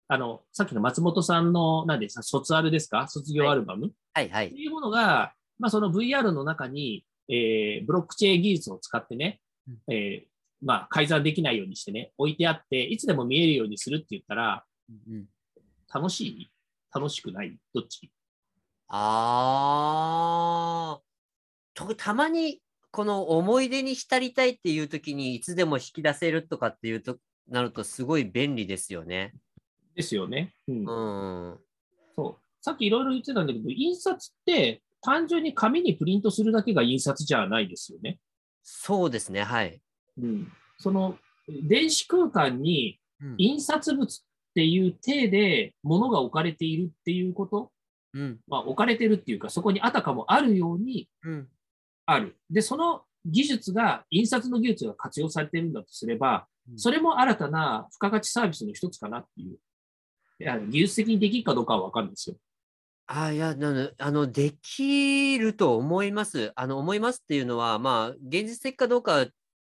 [0.07, 3.07] あの、さっきの松本さんの、何ですか、卒アルですか？
[3.07, 4.29] 卒業アルバム、はい。
[4.29, 4.47] はい。
[4.47, 9.39] っていうものが、まあ、その VR の中に、えーブロックチェーン技術を使ってね、
[9.89, 10.27] えー
[10.63, 15.25] まあ、改ざんできないようにしてね、置いてあって、いつでも見えるようにするって言ったら、うん
[15.93, 16.51] 楽しい？
[16.93, 17.57] 楽しくない？
[17.73, 18.11] どっち？
[18.89, 21.01] ああ、
[21.73, 22.59] とたまに
[22.91, 27.17] この思い出に浸りたいっていう時にいつでも引き出せるとかっていうと
[27.49, 29.33] なるとすごい便利ですよね。
[29.95, 30.53] ですよね。
[30.67, 30.81] うんう
[31.53, 31.59] ん。
[32.15, 38.19] そうさっきいろいろ言ってたんだけど、印刷って単純に紙にプリントするだけが印刷じゃないですよね。
[38.63, 39.43] そうですね。
[39.43, 39.81] はい。
[40.21, 43.35] うん、その電子空間にうん。
[43.37, 44.23] 印刷物っ
[44.55, 47.71] ていう体で物が置かれているっていうこと、
[48.13, 48.39] うん。
[48.47, 51.47] まあ、置かれてるっていうか、そこにあたかもあるようにうん。
[52.13, 52.37] ある。
[52.49, 59.57] で、その技術が、印刷の技術が活用されているんだとすれば、それも新たな付加価値サービスの一つかなっていう。
[60.39, 62.35] いや技術的にできるかどうかは分かるんですよ。
[63.05, 63.55] あいや
[63.97, 66.51] あの、できると思います。
[66.55, 69.27] あの思いますっていうのは、まあ、現実的かどうか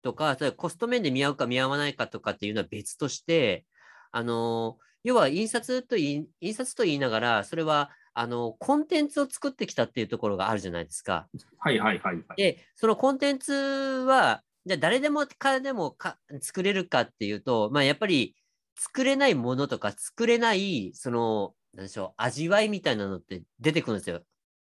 [0.03, 3.65] とか、コスト面で見合うか見合わないかとかっていうのは別として、
[4.11, 11.29] あの要は印刷と印刷と言いながら、それはあのコンテンツを作ってきたっていうところがあるじゃないですか。
[11.59, 12.25] はいはいはい、はい。
[12.37, 18.35] で、そのコンテンツは、じゃあ誰でもかでもか作れるかっていうと、まあ、やっぱり
[18.75, 24.23] 作れないものとか作れないそのなんでしょう味わいみたいなのって出てくるんですよ。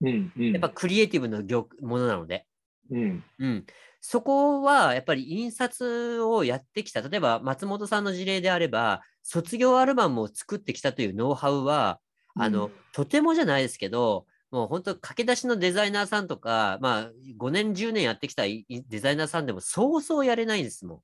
[0.01, 1.43] うんうん、やっぱクリエイティブの
[1.81, 2.47] ものなので。
[2.91, 3.67] うん、うん、
[4.01, 12.01] そこはやっぱり印刷をやってきた例えば松本さんの事例であれば卒業アルバムを作ってきたというノウハウは
[12.37, 21.03] あの、うん、とてもじゃないですけどもう本当駆け出しのデザイナーさんとか、まあ、5年、10年やってきたデザイナーさんでもそうそうやれないですも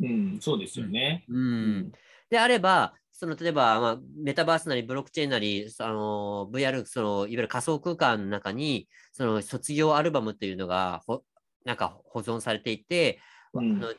[0.00, 0.04] ん。
[0.04, 1.24] うん、そうですよね。
[1.28, 1.36] うん。
[1.36, 1.48] う
[1.80, 1.92] ん、
[2.30, 11.22] であれば、その例えば、まあ、メタバースなりブロックチェーンなり、あの VR、そのいわゆる仮想空間の中に、その卒業アルバムっていうのがほ
[11.64, 13.20] なんか保存されていて、
[13.52, 13.94] うん、あの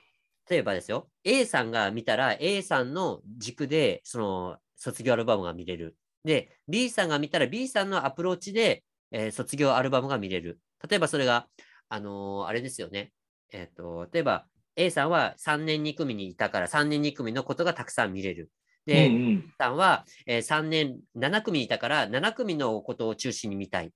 [0.49, 5.95] 例えばですよ、A さんが見たら A さんの軸でその卒業アルバムが見れる。
[6.27, 10.59] で、B さんが見たら B さんのアプローチでえー、卒業アルバムが見れる。
[10.87, 11.47] 例えばそれが、
[11.89, 13.11] あのー、あれですよね。
[13.51, 18.51] えっ、ー、と、例えば A さんは3年2組にいたから3年2組のことがたくさん見れる。
[18.85, 23.91] で、うんうん、さんは、えー、3年7組いたから7組のことを中心に見たい。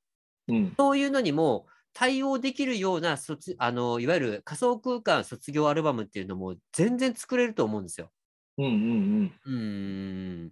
[0.47, 8.11] うん、そういうのにも対応できるような卒あのいわゆる仮想空間卒業アルバムっていうのも全然作れると思うんですよ。
[8.57, 8.71] うんうん
[9.45, 9.53] うん。
[9.53, 9.57] う
[10.47, 10.51] ん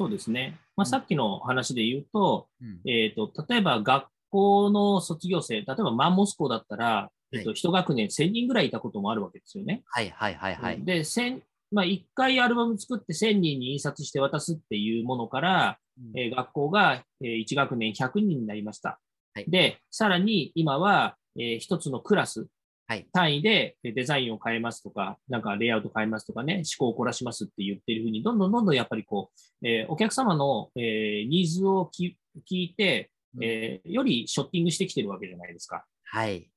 [0.00, 0.58] そうですね。
[0.76, 9.82] まあ、さっきの話で言うと、うん、えっ、ー、と、例えば学校の卒業生、例えばマンモス校だったら、えっ、ー、と、一学年1000人ぐらいいたこともあるわけですよね。
[9.84, 10.82] はいはいはいはい。
[10.82, 18.98] で、千まあ、1回アルバム作って1000人に印刷して渡すっていうものから、うん、えー、学校が、えー、1学年100人になりました。
[19.34, 22.48] はい、で、さらに今は、えー、一つのクラス、はい、
[23.12, 29.30] 単位でデザインを変えますとか、なんかレイアウト変えますとかね、思考を凝らしますって言ってるふうに、どんどんどんどんやっぱりこ
[29.62, 32.14] う、えー、お客様の、えー、ニーズを聞
[32.50, 35.84] いて、えー、よりショッティングしてきてるわけじゃないですか。
[36.04, 36.50] はい。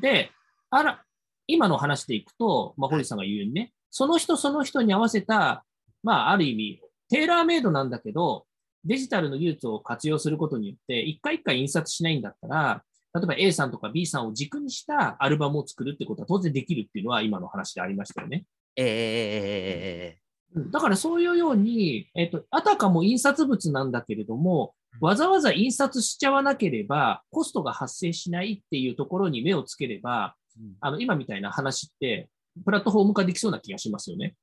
[0.00, 0.30] で、
[0.70, 1.02] あら、
[1.46, 5.64] 今の話でいくと、まあ、堀さんが言うようにね、その人その人に合わせた、
[6.02, 8.46] まあ、ある意味、テーラーメイドなんだけど、
[8.84, 12.82] デジタルの技術を活用することによって、一回一回印刷しないんだったら、
[13.16, 18.44] 例えば A さんとか B さんを軸にしたアルバムを作るってことは当然できるっていうのは今の話でありましたよね。
[18.76, 30.34] えー、だからそういうように、えっ、ー、と、あたかも印刷物なんだけれども、わざわざ印刷しちゃわなければ、コストが発生しないっていうところに目をつければ、
[30.80, 32.28] あの今みたいな話って、
[32.64, 34.34] プラットフォーム化できそうな気がしますよね。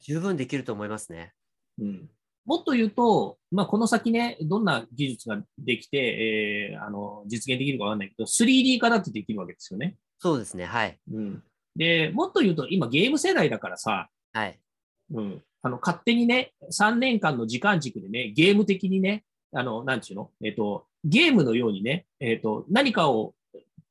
[0.00, 1.32] 十分できると思いますね。
[1.78, 2.08] うん、
[2.46, 5.98] もっと言うと、まあ、この先ね、どんな技術ができて、
[6.72, 9.96] えー、あの実現できるかわかんないけど、3D 化だってできるわけですよね。
[10.18, 10.98] そうですね、はい。
[11.12, 11.42] うん、
[11.74, 14.58] で、もっと言うと、今ゲーム世代だからさ、はい。
[15.12, 23.34] うん、あの勝手にね、3年間の時間軸でね、ゲーム的にね、あの、なんちゅうの、えっ、ー、と、ゲームのようにね、えっ、ー、と、何かを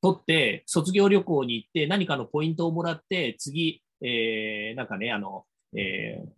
[0.01, 6.33] 取って、卒業旅行に行って、何かのポイントをもらって、次、えー、なんかね、あの、えー、を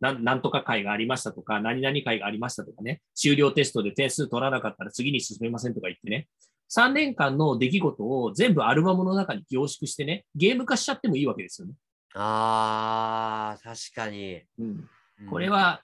[0.00, 6.28] なんとか会がありましたとか、何々会がありましたとかね、修了テストで点数取らなかったら次に進めませんとか言ってね、
[6.70, 11.74] 3年間の出来事を全部アルバムの中に凝縮してね、ゲーム化しちゃってもいいわけですよね。
[12.14, 14.42] ああ、確かに。
[14.58, 14.88] うん。
[15.30, 15.82] これは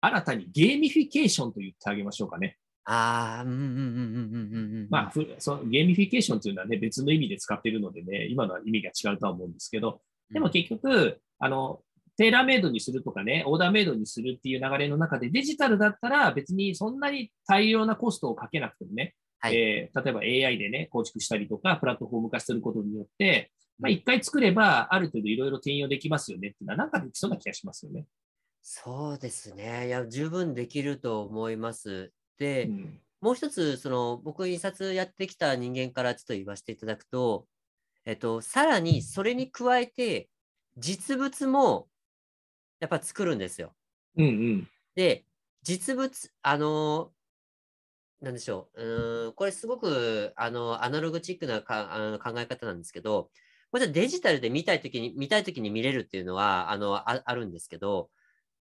[0.00, 2.56] 新たにゲーミフィケーションと言ってあげましょうかね。
[2.84, 4.86] ああ、うんうんうんうんうんうん。
[4.90, 11.80] まあその、ゲーミフィケーションというのはね、別の意味で使っているのでね、今のは意味が違うとは思うんですけど、でも結局、あの、
[12.22, 28.06] テーラーメイドにするとかね、オーダーメイドにするっていう流れの中で、デジタルだったら別にそんなに大量なコストをかけなくてもね、はい、えー、例えば AI でね、構築したりとか、プラットフォーム化することによって、まあ、一回作れば、ある程度いろいろ転用できますよねっていうのは、なんかできそうな気がしますよね。
[28.62, 29.88] そうですね。
[29.88, 32.12] いや、十分できると思います。
[32.38, 37.48] で、うん、もう一つ、その、僕、印刷やってきた人間からちょっと言わせていただくと、
[38.04, 40.28] えっと、さらにそれに加えて、
[40.78, 41.88] 実物も
[42.82, 43.72] やっぱ作るんですよ。
[44.16, 45.24] うんうん、で、
[45.62, 47.12] 実物、あの
[48.20, 53.30] なんでしょう、うんこれすごくあのアナログチックなかあの考え方なんですけど、
[53.70, 58.10] もちろんデジタルで見たいときに、見たいときに見れるっていうのはあのああるんですけど、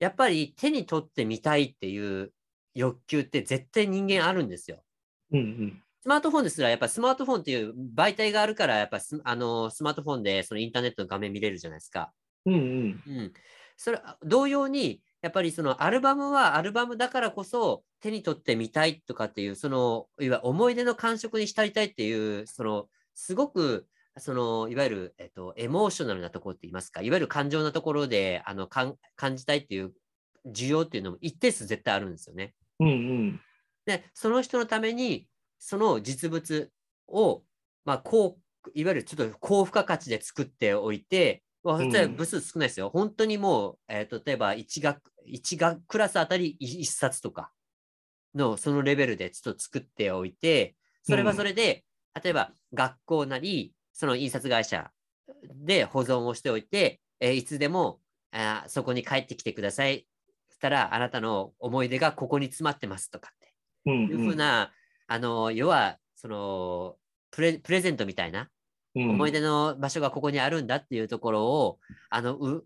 [0.00, 2.30] やっぱり手に取ってみたいっていう
[2.74, 4.84] 欲求って絶対人間あるんですよ。
[5.32, 12.12] うんうん、スマートフォンですら、やっぱスマートフォンっていう媒体があるから、やっぱスあのスマートフォンでそのインターネットの画面見れるじゃないですか。
[12.46, 13.02] うんうん。
[13.06, 13.32] うん。
[13.80, 23.86] それ、同様に、やっぱりそのアルバムはアルバムだからこそ手に取ってみたいとかっていう、その、いわゆる思い出の感触に浸りたいっていう、その、すごく、
[24.18, 28.98] その、いわゆる、えっと、エモーショナルなところって言いますか、いわゆる感情なところで、あの、感
[29.36, 29.94] じたいっていう
[30.46, 32.54] 需要っていうのも一定数絶対あるんですよね。
[32.80, 33.40] うんうん。
[33.86, 35.26] で、その人のために、
[35.58, 36.70] その実物
[37.08, 37.44] を、
[37.86, 41.42] まあ、こう、いわゆるちょっと高付加価値で作っておいて、
[42.08, 42.90] 部数少ないですよ。
[42.90, 47.52] 本当にもう、えー例えば1学、一学クラスあたり1冊とか
[48.34, 51.84] のそのレベルでちょっと作っておいて、それはそれで、
[52.22, 54.90] 例えば学校なり、その印刷会社
[55.54, 58.00] で保存をしておいて、えーいつでも
[58.32, 60.06] あーそこに帰ってきてください。
[60.48, 63.54] そしたら、あなたの思い出がここに詰まってますとかって。
[63.86, 64.72] うんいうふうな、
[65.06, 66.96] あの、要は、その
[67.30, 68.48] プレ、プレゼントみたいな、うん
[68.94, 71.78] 思い出の場所がここにあるんだっていうところを、
[72.08, 72.64] あの、う、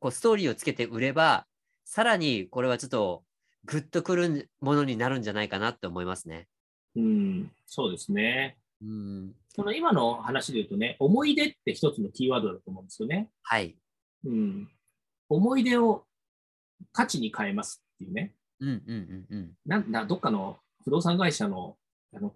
[0.00, 1.46] こう、ストーリーをつけて売れば、
[1.84, 3.22] さらにこれはちょっと、
[3.64, 6.46] グッとくるものになるんじゃないかなって思いますね。
[6.94, 8.56] うん、そうですね。
[8.80, 9.34] うん。
[9.54, 13.28] その今の話で言うとね、思い出って一つのキーワードだと思うんですよね。
[13.42, 13.76] はい。
[14.24, 14.68] うん。
[15.28, 16.04] 思い出を
[16.92, 18.34] 価値に変えますっていうね。
[18.60, 19.52] うんうんうんうん。
[19.66, 21.76] なんだ、どっかの不動産会社の、
[22.14, 22.32] あの、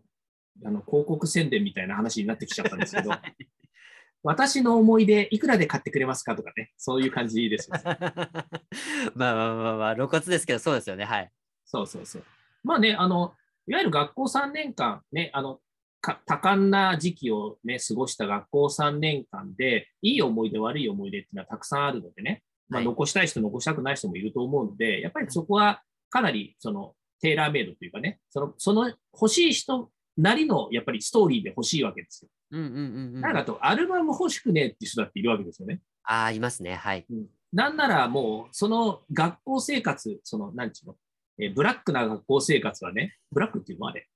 [0.65, 3.11] あの広告宣伝みたいな話になってきちゃったんですけど、
[4.23, 7.83] 私の思い出、いくらで買ってくれますかとかね、そういう感じですよね。
[9.15, 11.05] まあまあまあまあ、露骨ですけど、そうですよね。
[11.05, 11.31] はい。
[11.65, 12.25] そうそうそう。
[12.63, 13.35] まあね、あの、
[13.67, 15.61] いわゆる学校3年間、ね、あの、
[16.01, 29.91] か多感な時期をね、過ごした学校3年間で、いい思い出、悪い思い出っていうのはたくさんあるのでね、まあ、はい残したい人、残したくない人もいると思うので、やっぱりそこはかなり、その、テーラーメイドというかね、その、その欲しい人
[30.21, 32.31] なりの、やっぱりストーリーで欲しいわけですよ。
[32.53, 33.21] うんうんうんうん。
[33.21, 35.81] なんかと、アルバム欲しくねえって人だっているわけですよね。
[36.05, 36.75] ああ、いますね。
[36.75, 37.07] はい。
[37.53, 40.97] なんならもう、その学校生活、その、なんちゅうの、
[41.39, 44.07] えーブラックな学校生活はね、ブラックっていうのはあれ、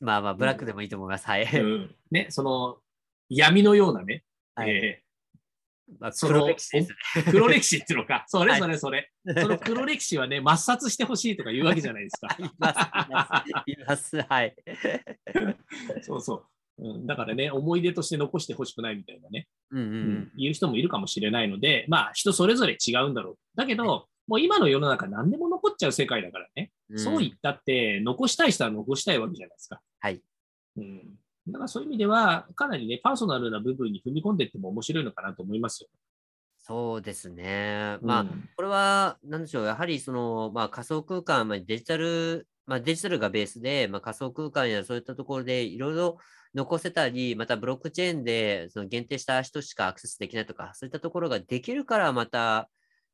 [0.00, 1.26] まあまあ、ブラックでもいいと思います。
[1.26, 1.44] はい。
[1.44, 2.78] うん、ね、その
[3.28, 4.22] 闇のようなね、
[4.54, 5.02] はいえ
[6.00, 6.96] まあ、その黒歴史ですね。
[7.22, 9.10] ー黒歴史っていうのか、 それはいそれそれ、
[9.40, 12.36] その黒歴史はね、抹殺してほしいとか言うわけじゃないですか。
[12.38, 13.70] います。
[13.70, 14.22] います。
[14.22, 14.54] はい。
[16.02, 16.46] そうそ
[16.78, 17.06] う、うん。
[17.06, 23.36] だからね、思い出として残してほしくないみたいなね、うんうんう人もいるかもしれないので、まあ、人それぞれ違うんだろう。
[23.56, 29.80] だけど、もう今の世の中何でも残っちゃう世界だからね、うんそう言ったって、残したい人は残したいわけじゃないですか。
[30.00, 30.22] はい。
[30.76, 31.18] うん。
[31.52, 35.88] だからそういう意味では、かなりね、パーソナルな部分に踏み込んでいっても面白いのかなと思いますよ。
[36.58, 37.98] そうですね。
[38.02, 46.18] まあ、うんこれは、なんでしょう、やはりその、まあ、仮想空間、まあ、デジタル、まあ、デジタルがベースで、まあ、仮想空間やそういったところでいろいろ
[46.54, 52.68] 残せたり、またブロックチェーンでその限定した人しかアクセスできないとか、そういったところができるから、また、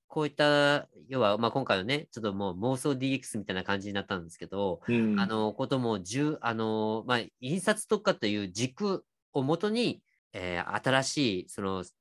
[0.08, 5.98] こういった、要は、まあ、今回のね、ちょっともう妄想 DX みたいな感じになったんですけど、うんあの、ことも、
[6.40, 10.02] あの、まあ、印刷特化という軸をもとに、
[10.32, 11.94] えー新しい、その、す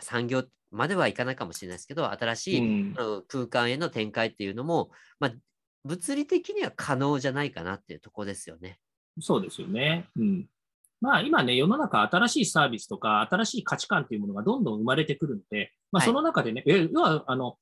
[0.00, 2.94] 産業まではいかないかもしれないですけど、新しい、
[3.28, 4.90] 空間への展開っていうのも、
[5.20, 5.32] まあ、
[5.84, 8.78] 物理的には可能じゃないかなっていうところですよね。
[9.20, 10.08] そうですよね。
[10.16, 10.46] うん。
[11.02, 17.58] まあ今ね、世の中新しいサービスとか新しい価値観というものがどんどん生まれてくるので、まあはいその中でね、え要はあの、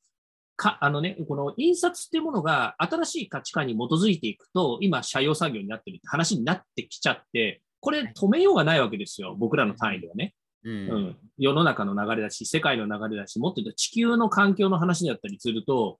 [0.56, 9.34] か、あのね、この印刷っていうものが新しい価値観に基づいていくと、今、社用作業になってるって話になってきちゃって、これ止めようがないわけですよ。
[9.38, 10.34] 僕らの単位ではね。
[10.64, 10.72] うん。
[10.72, 11.16] うん。
[11.38, 15.98] 世の中の流れだし、世界の流れだし、もっと言うと地球の環境の話だったりすると、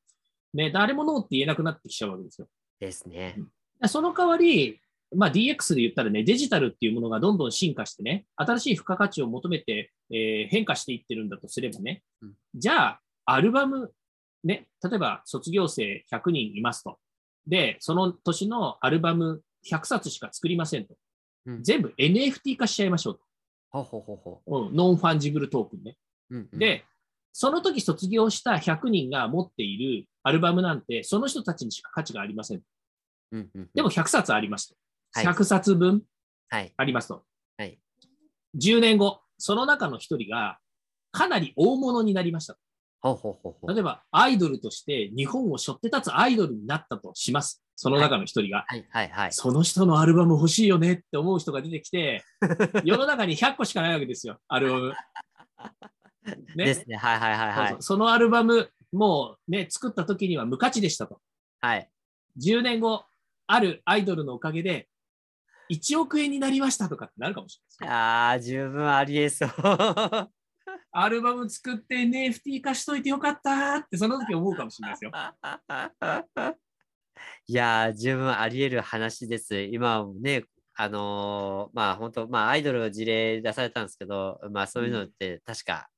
[0.53, 2.47] ね、誰もノーって言えなくなってきちゃうわけですよ。
[2.81, 3.39] ですね。
[3.87, 4.79] その代わり、
[5.15, 13.93] まあ、DX で言ったらね、デジタルっていうものがどんどん進化してね、新しい付加価値を求めて、えー変化していってるんだとすればね、うんじゃあ、アルバム、
[14.45, 16.99] ね、例えば卒業生100人いますと。
[17.47, 20.95] で、その年のアルバム100冊しか作りませんと。
[21.47, 23.21] うん全部 NFT 化しちゃいましょうと。
[23.71, 25.97] ほうほうほうほうん、ノンファンジブルトークンね。
[26.31, 26.37] う。
[26.37, 26.85] うんうん、で、
[27.33, 32.63] その時卒業した100人が持っているアルバムなんて、その人たちにしか価値がありません
[33.33, 34.75] うんうん、でも100冊ありますと。
[35.13, 36.03] はい100冊分
[36.51, 36.73] はい。
[36.77, 37.23] ありますと。
[37.57, 37.79] はい。
[38.61, 40.59] 10年後、その中の一人が
[41.13, 42.57] かなり大物になりました。
[43.01, 43.75] ほうほうほうほう。
[43.75, 47.63] 例えば、アイドルとして日本を背負って立つアイドルになったとします。
[47.77, 48.65] その中の一人が。
[48.67, 49.33] はいはいはい。
[49.33, 52.25] その人のアルバム欲しいよねって思う人が出てきて、
[52.85, 54.95] 世の中に100個しかないわけですよ、アルバム。
[56.57, 56.97] ねですね。
[56.97, 57.57] はいはいはいはい。
[57.57, 61.21] そうそうそのアルバム、もうね、作った時には無価値でしたと。
[61.61, 61.91] はい。
[62.39, 63.05] 10年後、
[63.47, 64.90] あるアイドルのおかげで、
[65.71, 67.97] 1億円になりましたとかってなるかもしれない。
[67.97, 69.51] ああ、十分ありえそう。
[70.93, 75.13] アルバム作って NFT 化しといてよかったってその時思うかもしれないですよ。
[77.47, 79.61] いやー、十分あり得る話です。
[79.63, 80.45] 今ね、
[80.75, 85.89] あのー、まあ本当、まあアイドル事例出されたんですけど、まあそういうのって確か、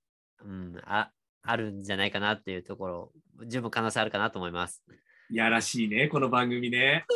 [0.44, 1.10] うん、うん、あ
[1.42, 3.12] あるんじゃないかなっていうところ、
[3.46, 4.82] 十分可能性あるかなと思います。
[5.30, 7.06] いやらしいね、この番組ね。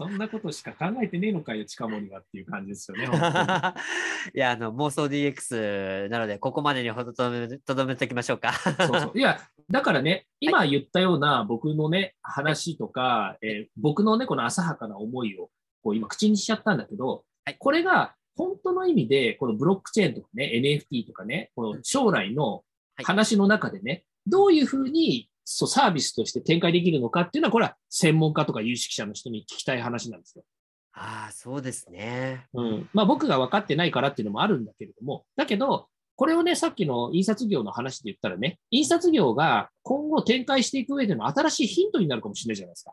[0.00, 3.04] そんなことしか考えてねえのかよ、近森がっていう感じですよね。
[4.34, 8.54] いや、あの妄想 DX なので、ここまでにほどとめとどめておきましょうか。
[8.54, 9.18] そうそう。
[9.18, 9.38] いや、
[9.68, 15.50] だからね、今言ったような僕のね、話とか、えー、僕のね、この浅はかな思いを
[15.82, 20.50] こう今口にしちゃったんだけど、はい、これが本当の意味で、このブロックチェーンとかね、
[20.90, 22.64] NFT とかね、この将来の
[23.04, 30.44] 話の中でね、どういうふうにそうサービスとして展開できるのかっていうのは、これは専門家とか有識者の人に聞きたい話なんですよ。
[30.92, 32.46] ああ、そうですね。
[32.52, 32.90] うん。
[32.92, 42.92] まあ僕が分かってないからっていうのもあるんだけれども、だけど、これをね、さっきの印刷業の話で言ったらね、印刷業が今後展開していく上での新しいヒントになるかもしれないじゃないですか。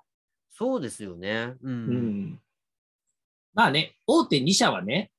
[0.50, 1.54] そうですよね。
[1.62, 1.72] うん。
[1.72, 2.40] うん、
[3.54, 5.12] まあね、大手2社はね、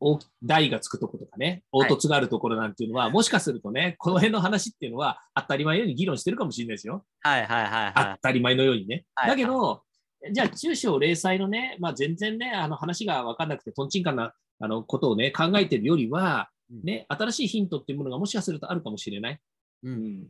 [0.00, 7.04] 大台がつくとことかね、凹凸があるところなんていうのは、はい、もしかするとね、この辺の話っていうのは当たり前のように議論してるかもしれないですよ。
[7.20, 9.04] はいはいはい、はい、当たり前のようにね。
[9.14, 9.82] はいはい、だけど、
[10.32, 16.50] じゃあ中小零細のね、まあ、全然ね、あの話が分かんなくて、とんちんかなあのことをね、考えてるよりは、
[16.82, 19.40] ね、新しいヒントっていうものがもしかするとあるかもしれない。
[19.84, 20.26] うん。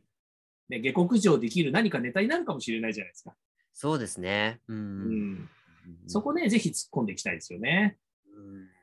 [0.69, 3.35] ね、下克上できる何かネタになるかもしれないじゃないですか。
[3.73, 4.61] そうですね。
[4.69, 4.79] うん。
[4.79, 4.81] う
[5.15, 5.49] ん、
[6.07, 7.97] そこね、ぜひ突っ込んでいきたいですよね。
[8.27, 8.78] うん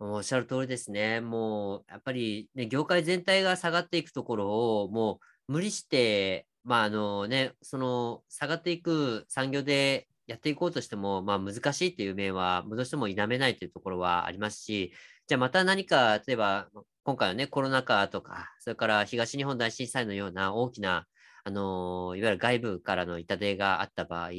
[0.00, 1.20] おっしゃる通りですね。
[1.20, 14.92] もう、やっぱり、ね、業界全体が下がっていくところを、もう無理して、まあ、あのね、その下がっていく産業でやっていこうとしても、まあ、難しいっていう面は、どうしても否めないというところはありますし、
[15.26, 16.68] じゃあまた何か、例えば、
[17.02, 21.06] 今回はね、コロナ禍とか、それから東日本大震災のような大きな、
[21.44, 24.30] あのいわゆる外部からの痛手があった場合、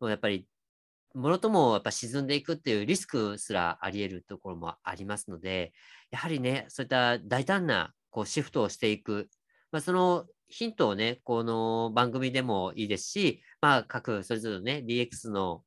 [0.00, 0.46] もうやっぱり
[1.14, 5.72] ものともやっぱ沈んでいくっていうリスクすらあり得るところもありますので、
[6.10, 9.28] やはりね、そういった大胆なこうシフトをしていく、
[9.72, 15.62] まあ、そのヒントをね、この番組でもいいですし、まあ、各それぞれのね、DX の、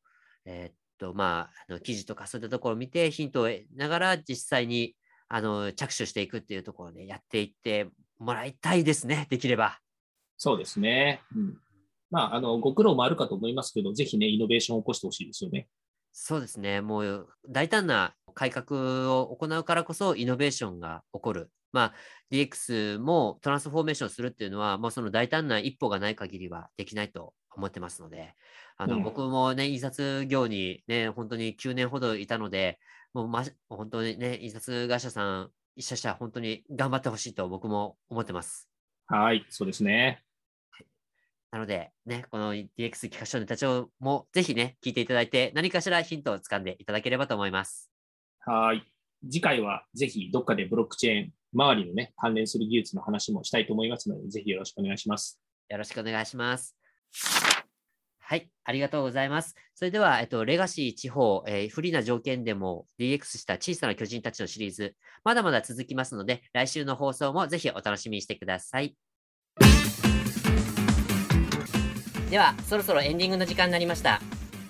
[0.46, 4.96] えー、っと、まあ、あの記事とかそういったところを見て、ヒントを得ながら実際に
[5.28, 7.88] あの着手していくっていうところで、やっていって
[8.18, 9.80] もらいたいですね、できれば。
[10.38, 11.22] そうですね。
[11.36, 11.58] うん
[12.14, 15.68] まあ、あの、ご苦労もあるかと思いますけど、ぜひね、イノベーションを起こしてほしいですよね。
[16.12, 16.80] そうですね。
[16.80, 21.50] もう大胆な改革を行うからこそイノベーションが起こる。
[21.72, 21.94] まあ、
[22.32, 28.36] DX もトランスフォーメーションするっていうのは、もうその大胆な一歩がない限りはできないと思ってますので、
[28.78, 32.78] あの、うん、僕もね、印刷業にね、本当に9年ほどいたので、
[33.16, 38.70] もう、ま、本当にね、印刷会社さん、一社社本当に頑張ってほしいと僕も思ってます。
[39.08, 40.24] はい、そうですね。
[41.54, 47.92] なので、ね、この DX 企画書ネタ帳もぜひね、聞いていただいて、何かしらヒントをつかんでいただければと思います。
[48.40, 48.84] はい。
[49.22, 55.40] 次回はぜひどっかでブロックチェーン周りのね、関連する技術の話もしたいと思いますので、ぜひよろしくお願いします。
[55.70, 56.76] よろしくお願いします。
[58.20, 59.54] はい、ありがとうございます。
[59.76, 68.98] それでは、えっと、レガシー地方、えー、不利な条件でも DX した小さな巨人たちのシリーズ、まだまだ続きますので、来週の放送もぜひお楽しみにしてください。
[72.34, 74.20] ではそろそろエンディングの時間になりました。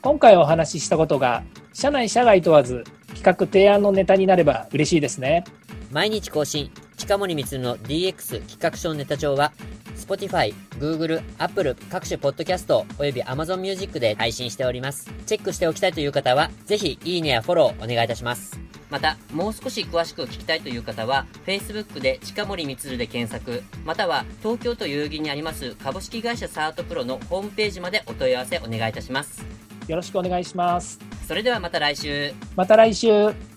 [0.01, 2.84] 今回お話ししたことが社内社外問わず
[3.16, 5.45] 企画提案のネタになれば嬉しいですね。
[5.89, 9.54] 毎日更新近森光の DX 企画書ネタ帳は
[9.96, 18.60] Spotify、Google、Apple 各種ポッドキャストおよび Amazon Music で配信しておりますチェックしておきたいという方はぜひいいねやフォローお願いいたします
[18.94, 29.44] また、もう少し詳しく聞きたいという方は、Facebook で近森光で検索、または東京都代々木にあります株式会社サートプロのホームページまでお問い合わせお願いいたします。
[29.88, 31.00] よろしくお願いします。
[31.28, 32.34] それではまた来週。
[32.56, 33.53] また来週。